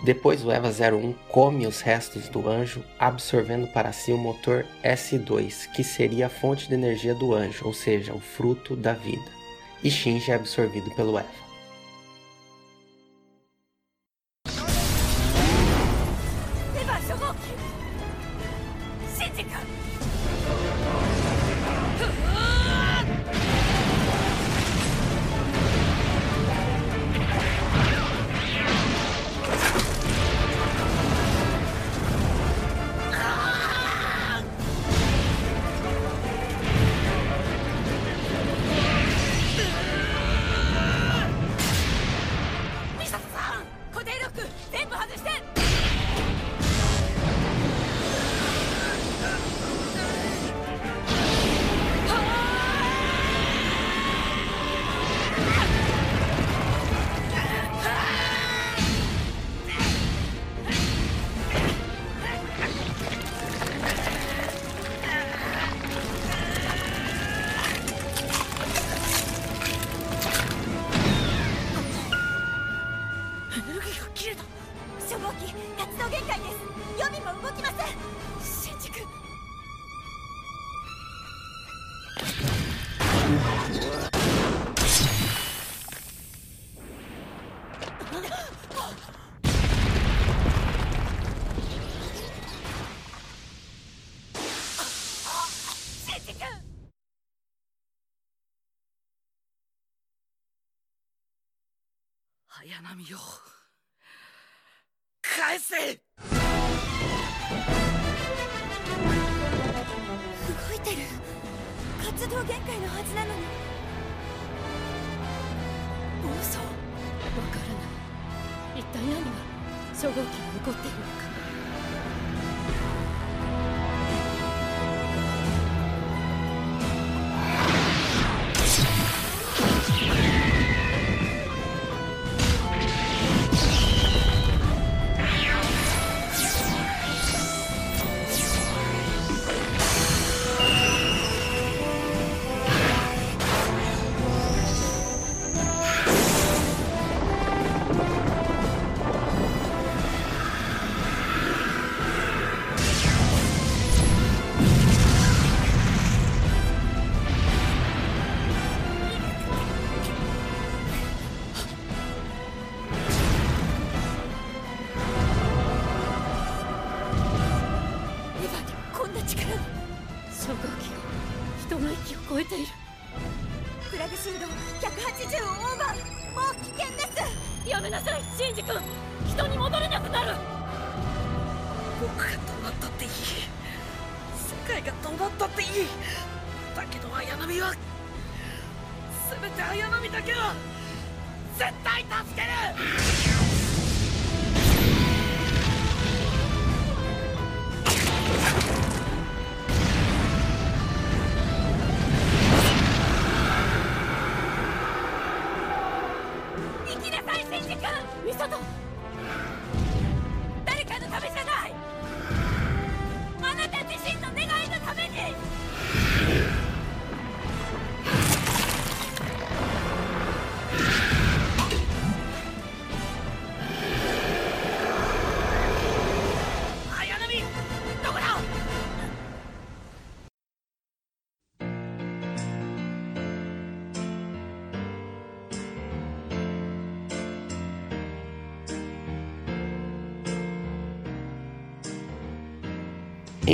[0.03, 5.71] Depois o EVA 01 come os restos do anjo, absorvendo para si o motor S2,
[5.73, 9.31] que seria a fonte de energia do anjo, ou seja, o fruto da vida.
[9.84, 11.44] E Shinji é absorvido pelo EVA.
[102.86, 103.44] anam yox.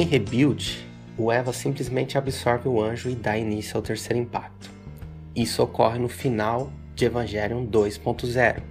[0.01, 0.83] Em Rebuild,
[1.15, 4.67] o Eva simplesmente absorve o anjo e dá início ao terceiro impacto.
[5.35, 8.63] Isso ocorre no final de Evangelion 2.0.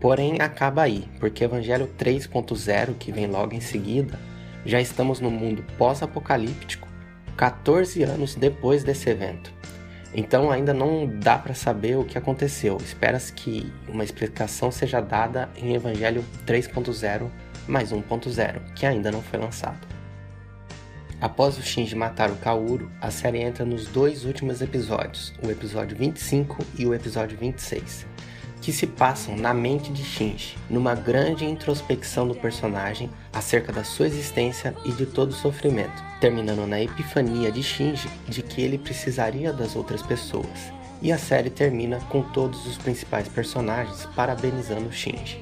[0.00, 4.18] Porém, acaba aí, porque Evangelho 3.0, que vem logo em seguida,
[4.66, 6.88] já estamos no mundo pós-apocalíptico,
[7.36, 9.54] 14 anos depois desse evento.
[10.12, 12.76] Então ainda não dá para saber o que aconteceu.
[12.78, 17.30] Espera-se que uma explicação seja dada em Evangelho 3.0
[17.68, 19.91] mais 1.0, que ainda não foi lançado.
[21.22, 25.96] Após o Shinji matar o Kaoru, a série entra nos dois últimos episódios, o episódio
[25.96, 28.04] 25 e o episódio 26,
[28.60, 34.08] que se passam na mente de Shinji, numa grande introspecção do personagem acerca da sua
[34.08, 39.52] existência e de todo o sofrimento, terminando na epifania de Shinji de que ele precisaria
[39.52, 40.72] das outras pessoas.
[41.00, 45.40] E a série termina com todos os principais personagens parabenizando Shinji.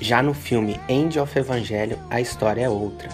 [0.00, 3.08] Já no filme End of Evangelho, a história é outra,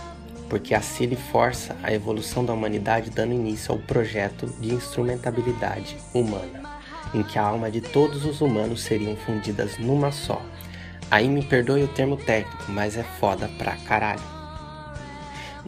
[0.48, 6.62] porque a Cilly força a evolução da humanidade dando início ao projeto de instrumentabilidade humana,
[7.14, 10.40] em que a alma de todos os humanos seriam fundidas numa só.
[11.10, 14.38] Aí me perdoe o termo técnico, mas é foda pra caralho.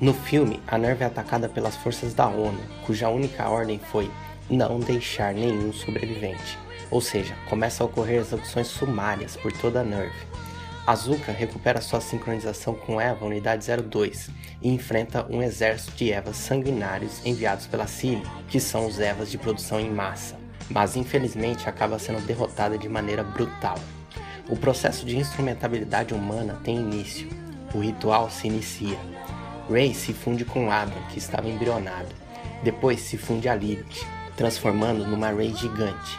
[0.00, 4.10] No filme, a Nerve é atacada pelas forças da ONU, cuja única ordem foi
[4.48, 6.58] não deixar nenhum sobrevivente.
[6.90, 10.26] Ou seja, começa a ocorrer execuções sumárias por toda a Nerve.
[10.90, 14.28] Azuka recupera sua sincronização com Eva Unidade 02
[14.60, 19.38] e enfrenta um exército de Evas sanguinários enviados pela Cilly, que são os Evas de
[19.38, 20.36] produção em massa,
[20.68, 23.78] mas infelizmente acaba sendo derrotada de maneira brutal.
[24.48, 27.28] O processo de instrumentabilidade humana tem início.
[27.72, 28.98] O ritual se inicia.
[29.70, 32.08] Ray se funde com Adam, que estava embrionado.
[32.64, 34.04] Depois se funde a Lilith,
[34.36, 36.18] transformando numa Ray gigante.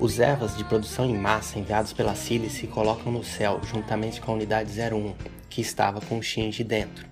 [0.00, 4.32] Os Evas de produção em massa enviados pela Cilly se colocam no céu juntamente com
[4.32, 5.14] a Unidade 01,
[5.50, 7.06] que estava com o Shinji dentro.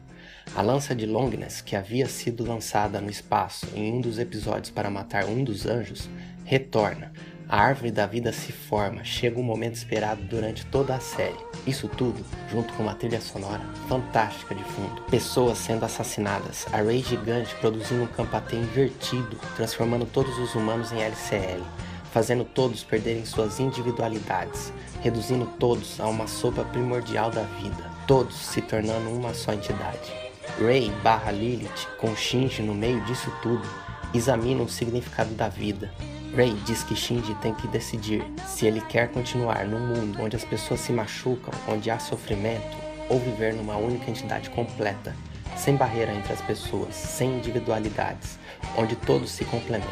[0.56, 4.88] A lança de Longness, que havia sido lançada no espaço em um dos episódios para
[4.88, 6.08] matar um dos anjos,
[6.46, 7.12] retorna.
[7.46, 11.36] A árvore da vida se forma, chega o momento esperado durante toda a série.
[11.66, 15.02] Isso tudo, junto com uma trilha sonora fantástica de fundo.
[15.10, 21.02] Pessoas sendo assassinadas, a Ray gigante produzindo um campatê invertido, transformando todos os humanos em
[21.02, 28.36] LCL fazendo todos perderem suas individualidades, reduzindo todos a uma sopa primordial da vida, todos
[28.36, 30.12] se tornando uma só entidade.
[30.60, 33.68] Ray barra Lilith, com Shinji no meio disso tudo,
[34.14, 35.92] examinam o significado da vida,
[36.36, 40.44] Ray diz que Shinji tem que decidir se ele quer continuar num mundo onde as
[40.44, 42.76] pessoas se machucam, onde há sofrimento,
[43.08, 45.16] ou viver numa única entidade completa,
[45.56, 48.38] sem barreira entre as pessoas, sem individualidades,
[48.76, 49.88] onde todos se complementam.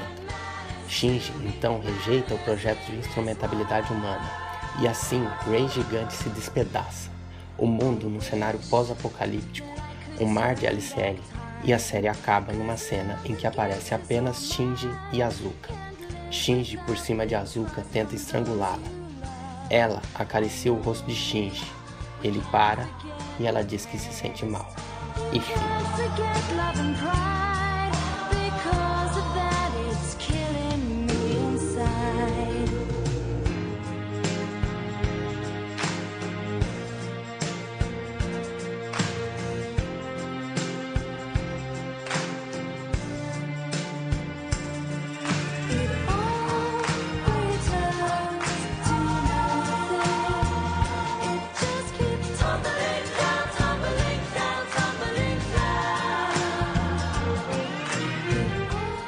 [0.89, 4.30] Shinji então rejeita o projeto de instrumentabilidade humana,
[4.80, 7.11] e assim Ray gigante se despedaça.
[7.59, 9.68] O mundo num cenário pós-apocalíptico,
[10.20, 11.20] um mar de LCL,
[11.64, 15.72] e a série acaba numa cena em que aparece apenas Shinji e Azuka.
[16.30, 18.78] Shinji, por cima de Azuka, tenta estrangulá-la.
[19.70, 21.64] Ela acaricia o rosto de Shinji.
[22.22, 22.87] Ele para
[23.39, 24.72] e ela diz que se sente mal.
[25.32, 25.41] E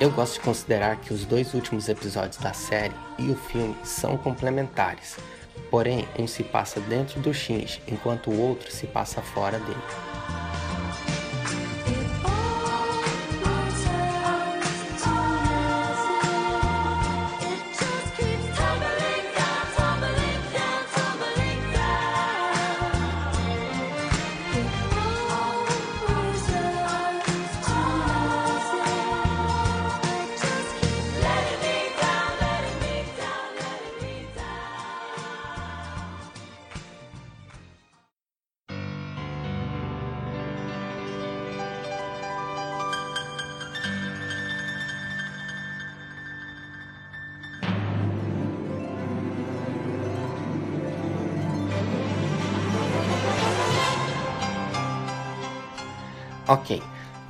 [0.08, 4.16] Eu gosto de considerar que os dois últimos episódios da série e o filme são
[4.16, 5.18] complementares,
[5.70, 10.07] porém um se passa dentro do Shinji, enquanto o outro se passa fora dele.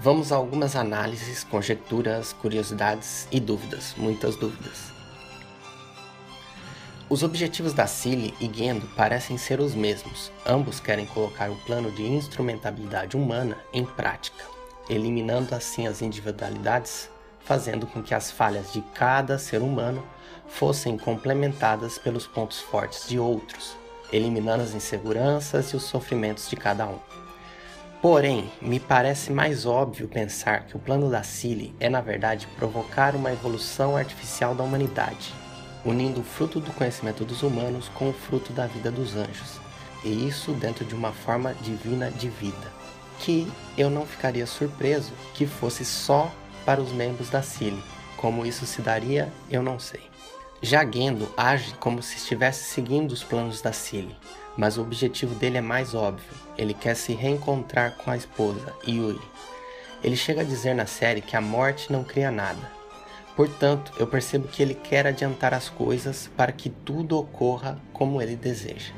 [0.09, 4.90] Vamos a algumas análises, conjecturas, curiosidades e dúvidas, muitas dúvidas.
[7.11, 10.32] Os objetivos da Cilly e Gendo parecem ser os mesmos.
[10.46, 14.46] Ambos querem colocar o plano de instrumentabilidade humana em prática,
[14.88, 20.02] eliminando assim as individualidades, fazendo com que as falhas de cada ser humano
[20.48, 23.76] fossem complementadas pelos pontos fortes de outros,
[24.11, 27.28] eliminando as inseguranças e os sofrimentos de cada um.
[28.01, 33.16] Porém, me parece mais óbvio pensar que o plano da Cilly é, na verdade, provocar
[33.16, 35.34] uma evolução artificial da humanidade,
[35.84, 39.61] unindo o fruto do conhecimento dos humanos com o fruto da vida dos anjos,
[40.05, 42.72] e isso dentro de uma forma divina de vida,
[43.18, 46.30] que eu não ficaria surpreso que fosse só
[46.64, 47.82] para os membros da Cilly.
[48.16, 50.03] Como isso se daria, eu não sei.
[50.62, 54.16] Já Gendo age como se estivesse seguindo os planos da Cilly,
[54.59, 56.26] mas o objetivo dele é mais óbvio.
[56.59, 59.20] Ele quer se reencontrar com a esposa, Yuri.
[60.02, 62.59] Ele chega a dizer na série que a morte não cria nada.
[63.36, 68.34] Portanto, eu percebo que ele quer adiantar as coisas para que tudo ocorra como ele
[68.34, 68.92] deseja.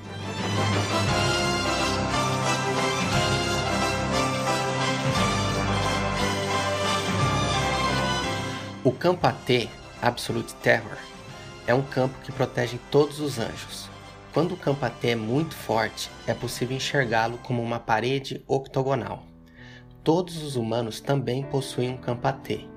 [8.83, 9.69] O campo AT,
[10.01, 10.97] Absolute Terror,
[11.67, 13.90] é um campo que protege todos os anjos.
[14.33, 19.25] Quando o campo AT é muito forte, é possível enxergá-lo como uma parede octogonal.
[20.05, 22.69] Todos os humanos também possuem um campo AT.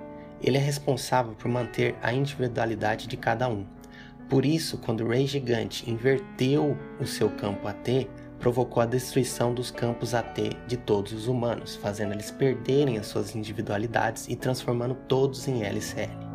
[0.42, 3.68] Ele é responsável por manter a individualidade de cada um.
[4.28, 9.70] Por isso, quando o Rei Gigante inverteu o seu campo AT, provocou a destruição dos
[9.70, 15.48] campos AT de todos os humanos, fazendo eles perderem as suas individualidades e transformando todos
[15.48, 16.34] em LCL.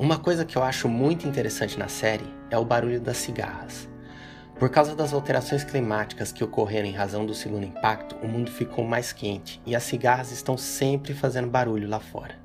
[0.00, 3.88] Uma coisa que eu acho muito interessante na série é o barulho das cigarras.
[4.56, 8.84] Por causa das alterações climáticas que ocorreram em razão do segundo impacto, o mundo ficou
[8.84, 12.38] mais quente e as cigarras estão sempre fazendo barulho lá fora.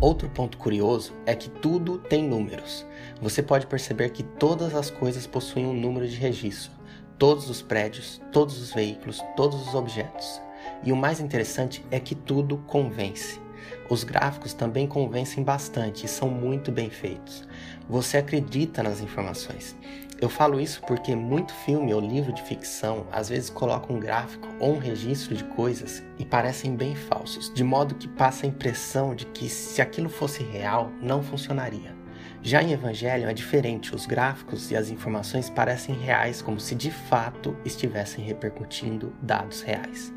[0.00, 2.84] Outro ponto curioso é que tudo tem números.
[3.22, 6.72] Você pode perceber que todas as coisas possuem um número de registro,
[7.16, 10.42] todos os prédios, todos os veículos, todos os objetos.
[10.82, 13.43] E o mais interessante é que tudo convence.
[13.88, 17.44] Os gráficos também convencem bastante e são muito bem feitos.
[17.88, 19.76] Você acredita nas informações.
[20.20, 24.48] Eu falo isso porque muito filme ou livro de ficção às vezes coloca um gráfico
[24.58, 29.14] ou um registro de coisas e parecem bem falsos, de modo que passa a impressão
[29.14, 31.94] de que se aquilo fosse real, não funcionaria.
[32.42, 36.90] Já em Evangelho é diferente, os gráficos e as informações parecem reais, como se de
[36.90, 40.12] fato estivessem repercutindo dados reais.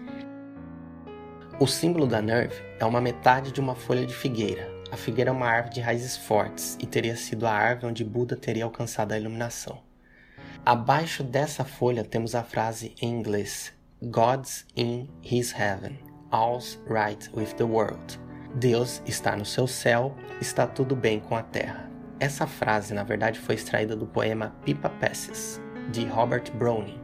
[1.59, 4.71] O símbolo da Nerve é uma metade de uma folha de figueira.
[4.91, 8.35] A figueira é uma árvore de raízes fortes e teria sido a árvore onde Buda
[8.35, 9.81] teria alcançado a iluminação.
[10.63, 15.97] Abaixo dessa folha temos a frase em inglês: God's in His heaven,
[16.29, 18.19] all's right with the world.
[18.53, 21.89] Deus está no seu céu, está tudo bem com a terra.
[22.19, 25.59] Essa frase, na verdade, foi extraída do poema Pipa Passes,
[25.91, 27.01] de Robert Browning,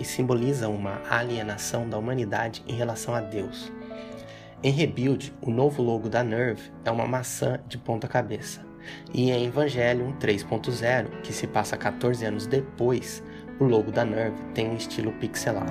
[0.00, 3.72] e simboliza uma alienação da humanidade em relação a Deus.
[4.64, 8.64] Em Rebuild, o novo logo da Nerve é uma maçã de ponta cabeça.
[9.12, 13.22] E em Evangelion 3.0, que se passa 14 anos depois,
[13.60, 15.70] o logo da Nerve tem um estilo pixelado.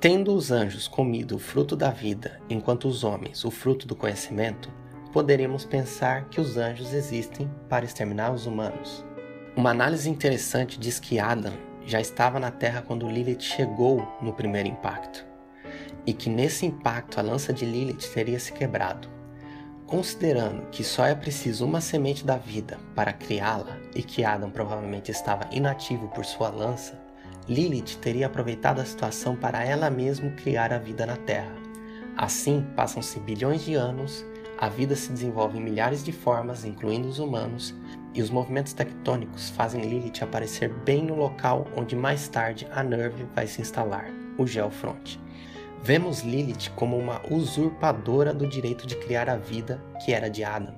[0.00, 4.68] Tendo os anjos comido o fruto da vida, enquanto os homens o fruto do conhecimento,
[5.16, 9.02] poderíamos pensar que os anjos existem para exterminar os humanos.
[9.56, 11.54] Uma análise interessante diz que Adam
[11.86, 15.24] já estava na Terra quando Lilith chegou no primeiro impacto,
[16.04, 19.08] e que nesse impacto a lança de Lilith teria se quebrado.
[19.86, 25.10] Considerando que só é preciso uma semente da vida para criá-la e que Adam provavelmente
[25.10, 27.00] estava inativo por sua lança,
[27.48, 31.56] Lilith teria aproveitado a situação para ela mesma criar a vida na Terra.
[32.18, 34.22] Assim, passam-se bilhões de anos,
[34.58, 37.74] a vida se desenvolve em milhares de formas, incluindo os humanos,
[38.14, 43.26] e os movimentos tectônicos fazem Lilith aparecer bem no local onde mais tarde a Nerve
[43.34, 44.06] vai se instalar,
[44.38, 45.20] o Geofront.
[45.82, 50.74] Vemos Lilith como uma usurpadora do direito de criar a vida que era de Adam.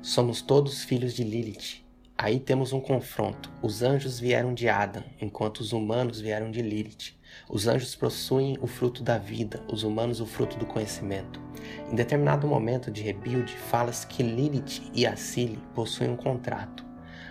[0.00, 1.82] Somos todos filhos de Lilith,
[2.22, 3.50] Aí temos um confronto.
[3.60, 7.16] Os anjos vieram de Adam, enquanto os humanos vieram de Lilith.
[7.48, 11.40] Os anjos possuem o fruto da vida, os humanos o fruto do conhecimento.
[11.90, 16.84] Em determinado momento de rebuild, fala-se que Lilith e Acile possuem um contrato.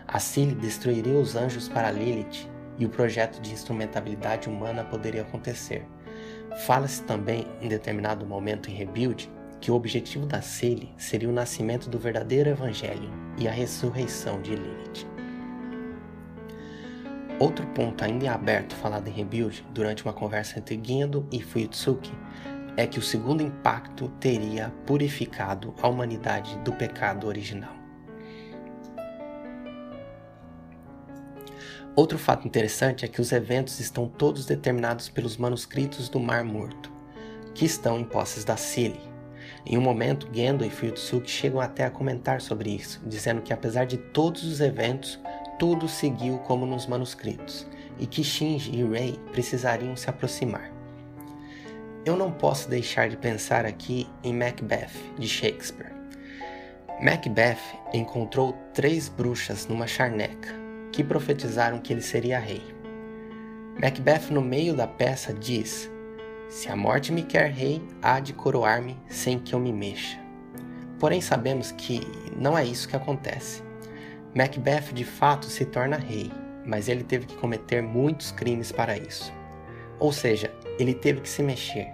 [0.08, 5.86] Acile destruiria os anjos para Lilith e o projeto de instrumentabilidade humana poderia acontecer.
[6.66, 9.32] Fala-se também, em determinado momento em rebuild,
[9.62, 14.56] que o objetivo da Sele seria o nascimento do verdadeiro Evangelho e a ressurreição de
[14.56, 15.21] Lilith.
[17.42, 22.14] Outro ponto ainda em aberto falado em Rebuild durante uma conversa entre Gendo e Fuyutsuki
[22.78, 27.74] é que o segundo impacto teria purificado a humanidade do pecado original.
[31.96, 36.92] Outro fato interessante é que os eventos estão todos determinados pelos manuscritos do Mar Morto,
[37.56, 39.02] que estão em posses da Cili,
[39.66, 43.86] em um momento, Gendo e Fuyutsuki chegam até a comentar sobre isso, dizendo que apesar
[43.86, 45.20] de todos os eventos,
[45.62, 47.68] tudo seguiu como nos manuscritos,
[48.00, 50.72] e que Shinji e Rei precisariam se aproximar.
[52.04, 54.90] Eu não posso deixar de pensar aqui em Macbeth,
[55.20, 55.94] de Shakespeare.
[57.00, 57.60] Macbeth
[57.94, 60.50] encontrou três bruxas numa charneca,
[60.92, 62.64] que profetizaram que ele seria rei.
[63.80, 65.92] Macbeth, no meio da peça, diz
[66.50, 70.18] se a morte me quer rei, há de coroar-me sem que eu me mexa.
[70.98, 72.02] Porém, sabemos que
[72.36, 73.70] não é isso que acontece.
[74.34, 76.32] Macbeth de fato se torna rei,
[76.66, 79.34] mas ele teve que cometer muitos crimes para isso.
[80.00, 81.90] Ou seja, ele teve que se mexer.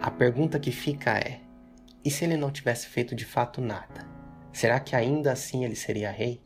[0.00, 1.40] A pergunta que fica é:
[2.02, 4.08] e se ele não tivesse feito de fato nada?
[4.52, 6.42] Será que ainda assim ele seria rei?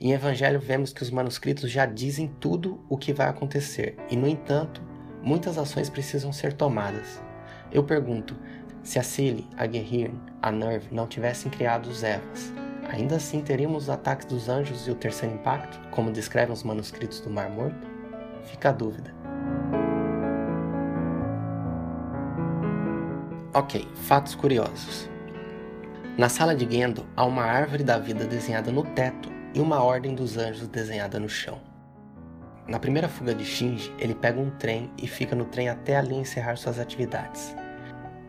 [0.00, 4.28] Em Evangelho vemos que os manuscritos já dizem tudo o que vai acontecer, e no
[4.28, 4.82] entanto,
[5.22, 7.22] muitas ações precisam ser tomadas.
[7.70, 8.36] Eu pergunto,
[8.82, 10.10] se a Cilly, a Guerrir,
[10.42, 12.52] a Nerve não tivessem criado os Evas,
[12.88, 17.20] ainda assim teríamos os ataques dos anjos e o terceiro impacto, como descrevem os manuscritos
[17.20, 17.86] do Mar Morto?
[18.44, 19.14] Fica a dúvida.
[23.54, 25.08] Ok, fatos curiosos.
[26.16, 30.14] Na sala de Gendo há uma árvore da vida desenhada no teto e uma ordem
[30.14, 31.60] dos anjos desenhada no chão.
[32.66, 36.14] Na primeira fuga de Shinji, ele pega um trem e fica no trem até ali
[36.14, 37.54] encerrar suas atividades.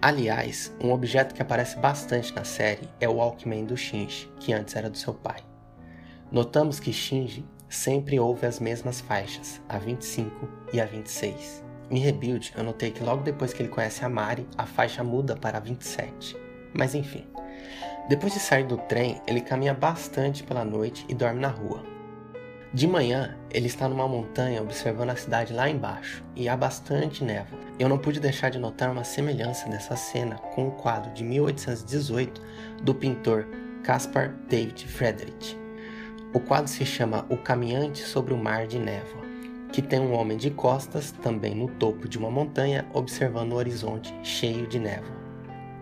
[0.01, 4.73] Aliás, um objeto que aparece bastante na série é o Walkman do Shinji, que antes
[4.77, 5.41] era do seu pai.
[6.31, 11.65] Notamos que Shinji sempre ouve as mesmas faixas, a 25 e a 26.
[11.91, 15.35] Em Rebuild, eu notei que logo depois que ele conhece a Mari, a faixa muda
[15.35, 16.37] para a 27.
[16.73, 17.27] Mas enfim.
[18.07, 21.83] Depois de sair do trem, ele caminha bastante pela noite e dorme na rua.
[22.71, 27.59] De manhã, ele está numa montanha observando a cidade lá embaixo e há bastante névoa.
[27.79, 32.39] Eu não pude deixar de notar uma semelhança dessa cena com o quadro de 1818
[32.83, 33.47] do pintor
[33.83, 35.57] Caspar David Friedrich.
[36.31, 39.27] O quadro se chama O Caminhante sobre o Mar de Névoa.
[39.71, 44.11] que tem um homem de costas, também no topo de uma montanha, observando o horizonte
[44.23, 45.15] cheio de névoa.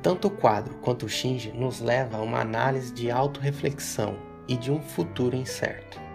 [0.03, 4.71] Tanto o quadro quanto o Shinji nos leva a uma análise de autorreflexão e de
[4.71, 6.06] um futuro incerto.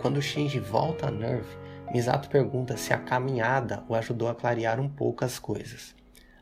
[0.00, 1.58] Quando Shinji volta a Nerve,
[1.92, 5.94] Misato pergunta se a caminhada o ajudou a clarear um pouco as coisas.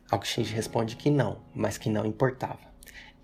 [0.08, 2.60] Ao que Shinji responde que não, mas que não importava.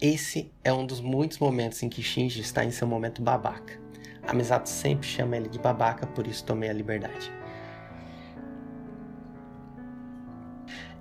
[0.01, 3.79] Esse é um dos muitos momentos em que Shinji está em seu momento babaca.
[4.27, 7.31] A Misato sempre chama ele de babaca, por isso tomei a liberdade.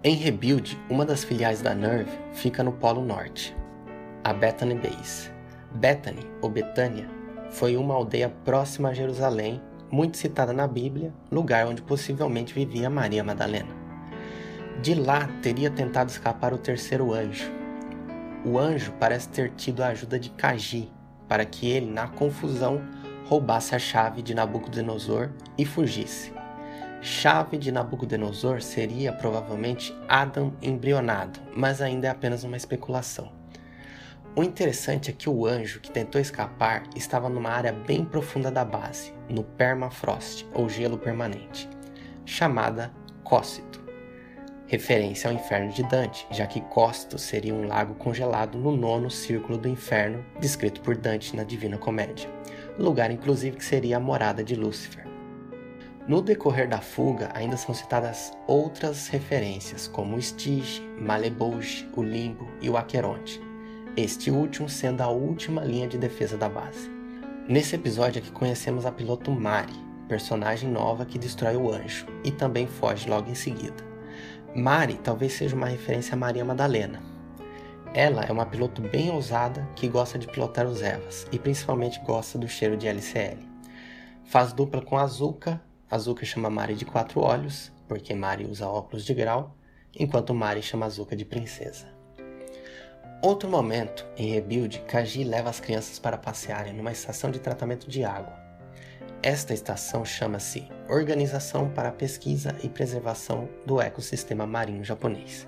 [0.04, 3.56] Em Rebuild, uma das filiais da Nerve fica no Polo Norte,
[4.24, 5.32] a Bethany Base.
[5.74, 7.08] Bethany, ou Betânia,
[7.54, 13.24] foi uma aldeia próxima a Jerusalém, muito citada na Bíblia, lugar onde possivelmente vivia Maria
[13.24, 13.70] Madalena.
[14.82, 17.51] De lá teria tentado escapar o terceiro anjo.
[18.45, 20.91] O anjo parece ter tido a ajuda de Kaji,
[21.28, 22.82] para que ele, na confusão,
[23.26, 26.34] roubasse a chave de Nabucodonosor e fugisse
[27.04, 33.43] chave de Nabucodonosor seria provavelmente Adam embrionado, mas ainda é apenas uma especulação.
[34.36, 38.66] O interessante é que o anjo que tentou escapar estava numa área bem profunda da
[38.66, 41.70] base, no permafrost, ou gelo permanente,
[42.26, 42.92] chamada
[43.24, 43.84] Cócito,
[44.66, 49.56] referência ao inferno de Dante, já que Cócito seria um lago congelado no nono círculo
[49.56, 52.28] do inferno, descrito por Dante na Divina Comédia,
[52.80, 55.06] lugar inclusive que seria a morada de Lúcifer.
[56.08, 62.48] No decorrer da fuga, ainda são citadas outras referências, como o Stige, Malebouge, o Limbo
[62.60, 63.40] e o Aqueronte,
[63.96, 66.89] este último sendo a última linha de defesa da base.
[67.48, 69.74] Nesse episódio aqui conhecemos a piloto Mari,
[70.08, 73.84] personagem nova que destrói o anjo e também foge logo em seguida.
[74.56, 77.02] Mari talvez seja uma referência a Maria Madalena.
[77.94, 82.39] Ela é uma piloto bem ousada que gosta de pilotar os Evas e principalmente gosta
[82.39, 83.38] do cheiro de LCL.
[84.26, 85.62] Faz dupla com Azuka
[85.94, 89.56] Azuka chama Mari de quatro olhos, porque Mari usa óculos de grau,
[89.96, 91.93] enquanto Mari chama Azuka de princesa.
[93.24, 98.04] Outro momento, em Rebuild, Kaji leva as crianças para passearem numa estação de tratamento de
[98.04, 98.34] água.
[99.22, 105.48] Esta estação chama-se Organização para a Pesquisa e Preservação do Ecossistema Marinho Japonês,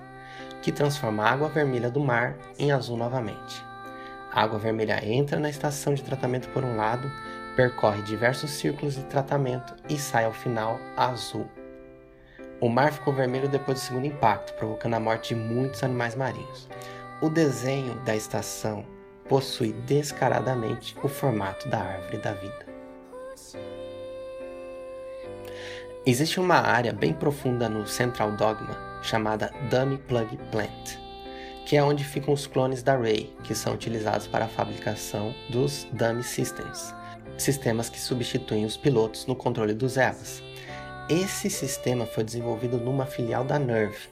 [0.61, 3.61] que transforma a água vermelha do mar em azul novamente.
[4.31, 7.11] A água vermelha entra na estação de tratamento por um lado
[7.57, 11.45] percorre diversos círculos de tratamento e sai ao final azul.
[12.61, 16.69] O mar ficou vermelho depois do segundo impacto, provocando a morte de muitos animais marinhos.
[17.21, 18.85] O desenho da estação
[19.29, 22.65] possui descaradamente o formato da árvore da vida.
[26.05, 30.97] Existe uma área bem profunda no Central Dogma chamada Dummy Plug Plant,
[31.65, 35.87] que é onde ficam os clones da Ray, que são utilizados para a fabricação dos
[35.93, 36.93] Dummy Systems,
[37.37, 40.43] sistemas que substituem os pilotos no controle dos Evas.
[41.09, 44.09] Esse sistema foi desenvolvido numa filial da Nerve,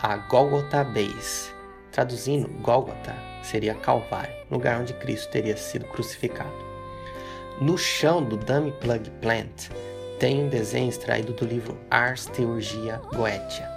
[0.00, 1.57] a Golgotha Base.
[1.92, 6.52] Traduzindo, Golgotha seria Calvário, lugar onde Cristo teria sido crucificado.
[7.60, 9.68] No chão do Dummy Plug Plant
[10.18, 13.68] tem um desenho extraído do livro Ars Theurgia Goetia,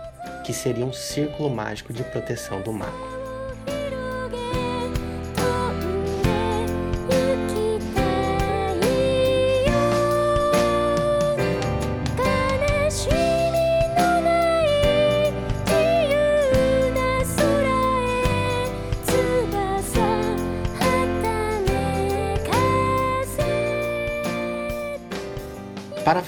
[0.45, 3.10] que seria um círculo mágico de proteção do mago.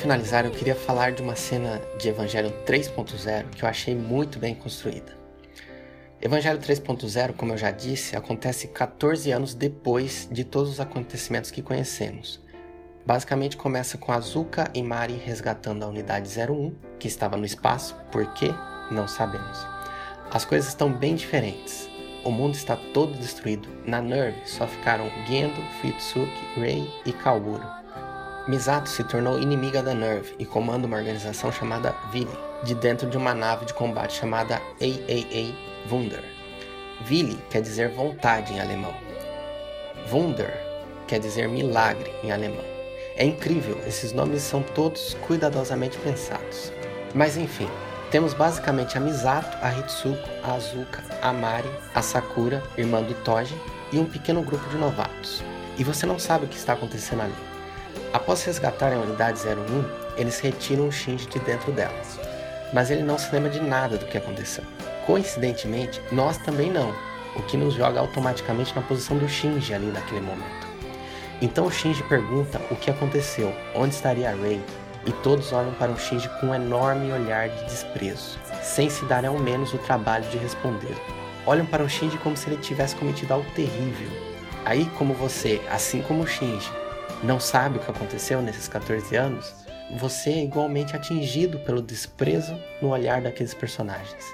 [0.04, 4.54] Finalizar, eu queria falar de uma cena de Evangelho 3.0 que eu achei muito bem
[4.54, 5.18] construída.
[6.22, 11.62] Evangelho 3.0, como eu já disse, acontece 14 anos depois de todos os acontecimentos que
[11.62, 12.42] conhecemos.
[13.06, 18.34] Basicamente começa com Azuka e Mari resgatando a unidade 01, que estava no espaço, por
[18.34, 18.54] quê?
[18.92, 19.66] Não sabemos.
[20.30, 21.88] As coisas estão bem diferentes.
[22.26, 23.70] O mundo está todo destruído.
[23.86, 27.83] Na Nerve só ficaram Gendo, Fuyutsuki, Rei e Kaoru.
[28.46, 33.16] Misato se tornou inimiga da Nerve e comanda uma organização chamada Vili, de dentro de
[33.16, 35.56] uma nave de combate chamada AAA
[35.90, 36.22] Wunder.
[37.06, 38.94] Vili quer dizer vontade em alemão.
[40.12, 40.54] Wunder
[41.08, 42.66] quer dizer milagre em alemão.
[43.16, 46.74] É incrível, esses nomes são todos cuidadosamente pensados.
[47.16, 47.70] Mas enfim,
[48.12, 53.56] temos basicamente a Misato, a Hitsuko, a Azuka, a Mari, a Sakura, irmã do Toji,
[53.94, 55.42] e um pequeno grupo de novatos.
[55.78, 57.53] E você não sabe o que está acontecendo ali.
[58.14, 62.00] Após resgatarem a unidade 01, eles retiram o Shinji de dentro dela.
[62.72, 64.64] Mas ele não se lembra de nada do que aconteceu.
[65.08, 66.94] Coincidentemente, nós também não,
[67.36, 70.68] o que nos joga automaticamente na posição do Shinji ali naquele momento.
[71.42, 74.64] Então o Shinji pergunta o que aconteceu, onde estaria a Rei,
[75.08, 79.26] e todos olham para o Shinji com um enorme olhar de desprezo, sem se dar
[79.26, 80.96] ao menos o trabalho de responder.
[81.48, 84.10] Olham para o Shinji como se ele tivesse cometido algo terrível.
[84.64, 86.72] Aí, como você, assim como o Shinji,
[87.24, 89.54] não sabe o que aconteceu nesses 14 anos,
[89.98, 94.26] você é igualmente atingido pelo desprezo no olhar daqueles personagens.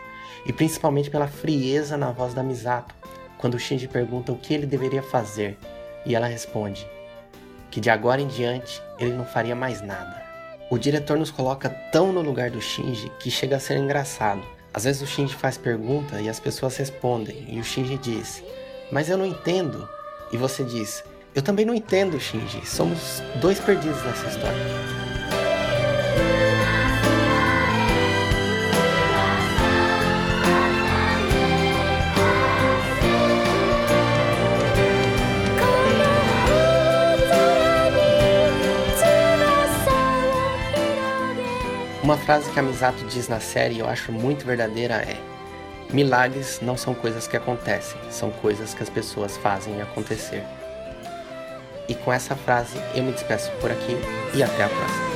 [0.46, 2.96] E principalmente pela frieza na voz da Misato,
[3.38, 5.58] quando o Shinji pergunta o que ele deveria fazer,
[6.06, 6.88] e ela responde
[7.70, 10.24] que de agora em diante ele não faria mais nada.
[10.72, 14.42] O diretor nos coloca tão no lugar do Shinji que chega a ser engraçado.
[14.74, 18.44] Às vezes o Shinji faz pergunta e as pessoas respondem, e o Shinji diz:
[18.92, 19.88] Mas eu não entendo.
[20.32, 21.04] E você diz:
[21.36, 22.66] Eu também não entendo, Shinji.
[22.66, 25.00] Somos dois perdidos nessa história.
[42.02, 45.16] Uma frase que a Misato diz na série e eu acho muito verdadeira é:
[45.94, 50.44] Milagres não são coisas que acontecem, são coisas que as pessoas fazem acontecer.
[51.90, 53.98] E com essa frase eu me despeço por aqui
[54.34, 55.09] e até a próxima.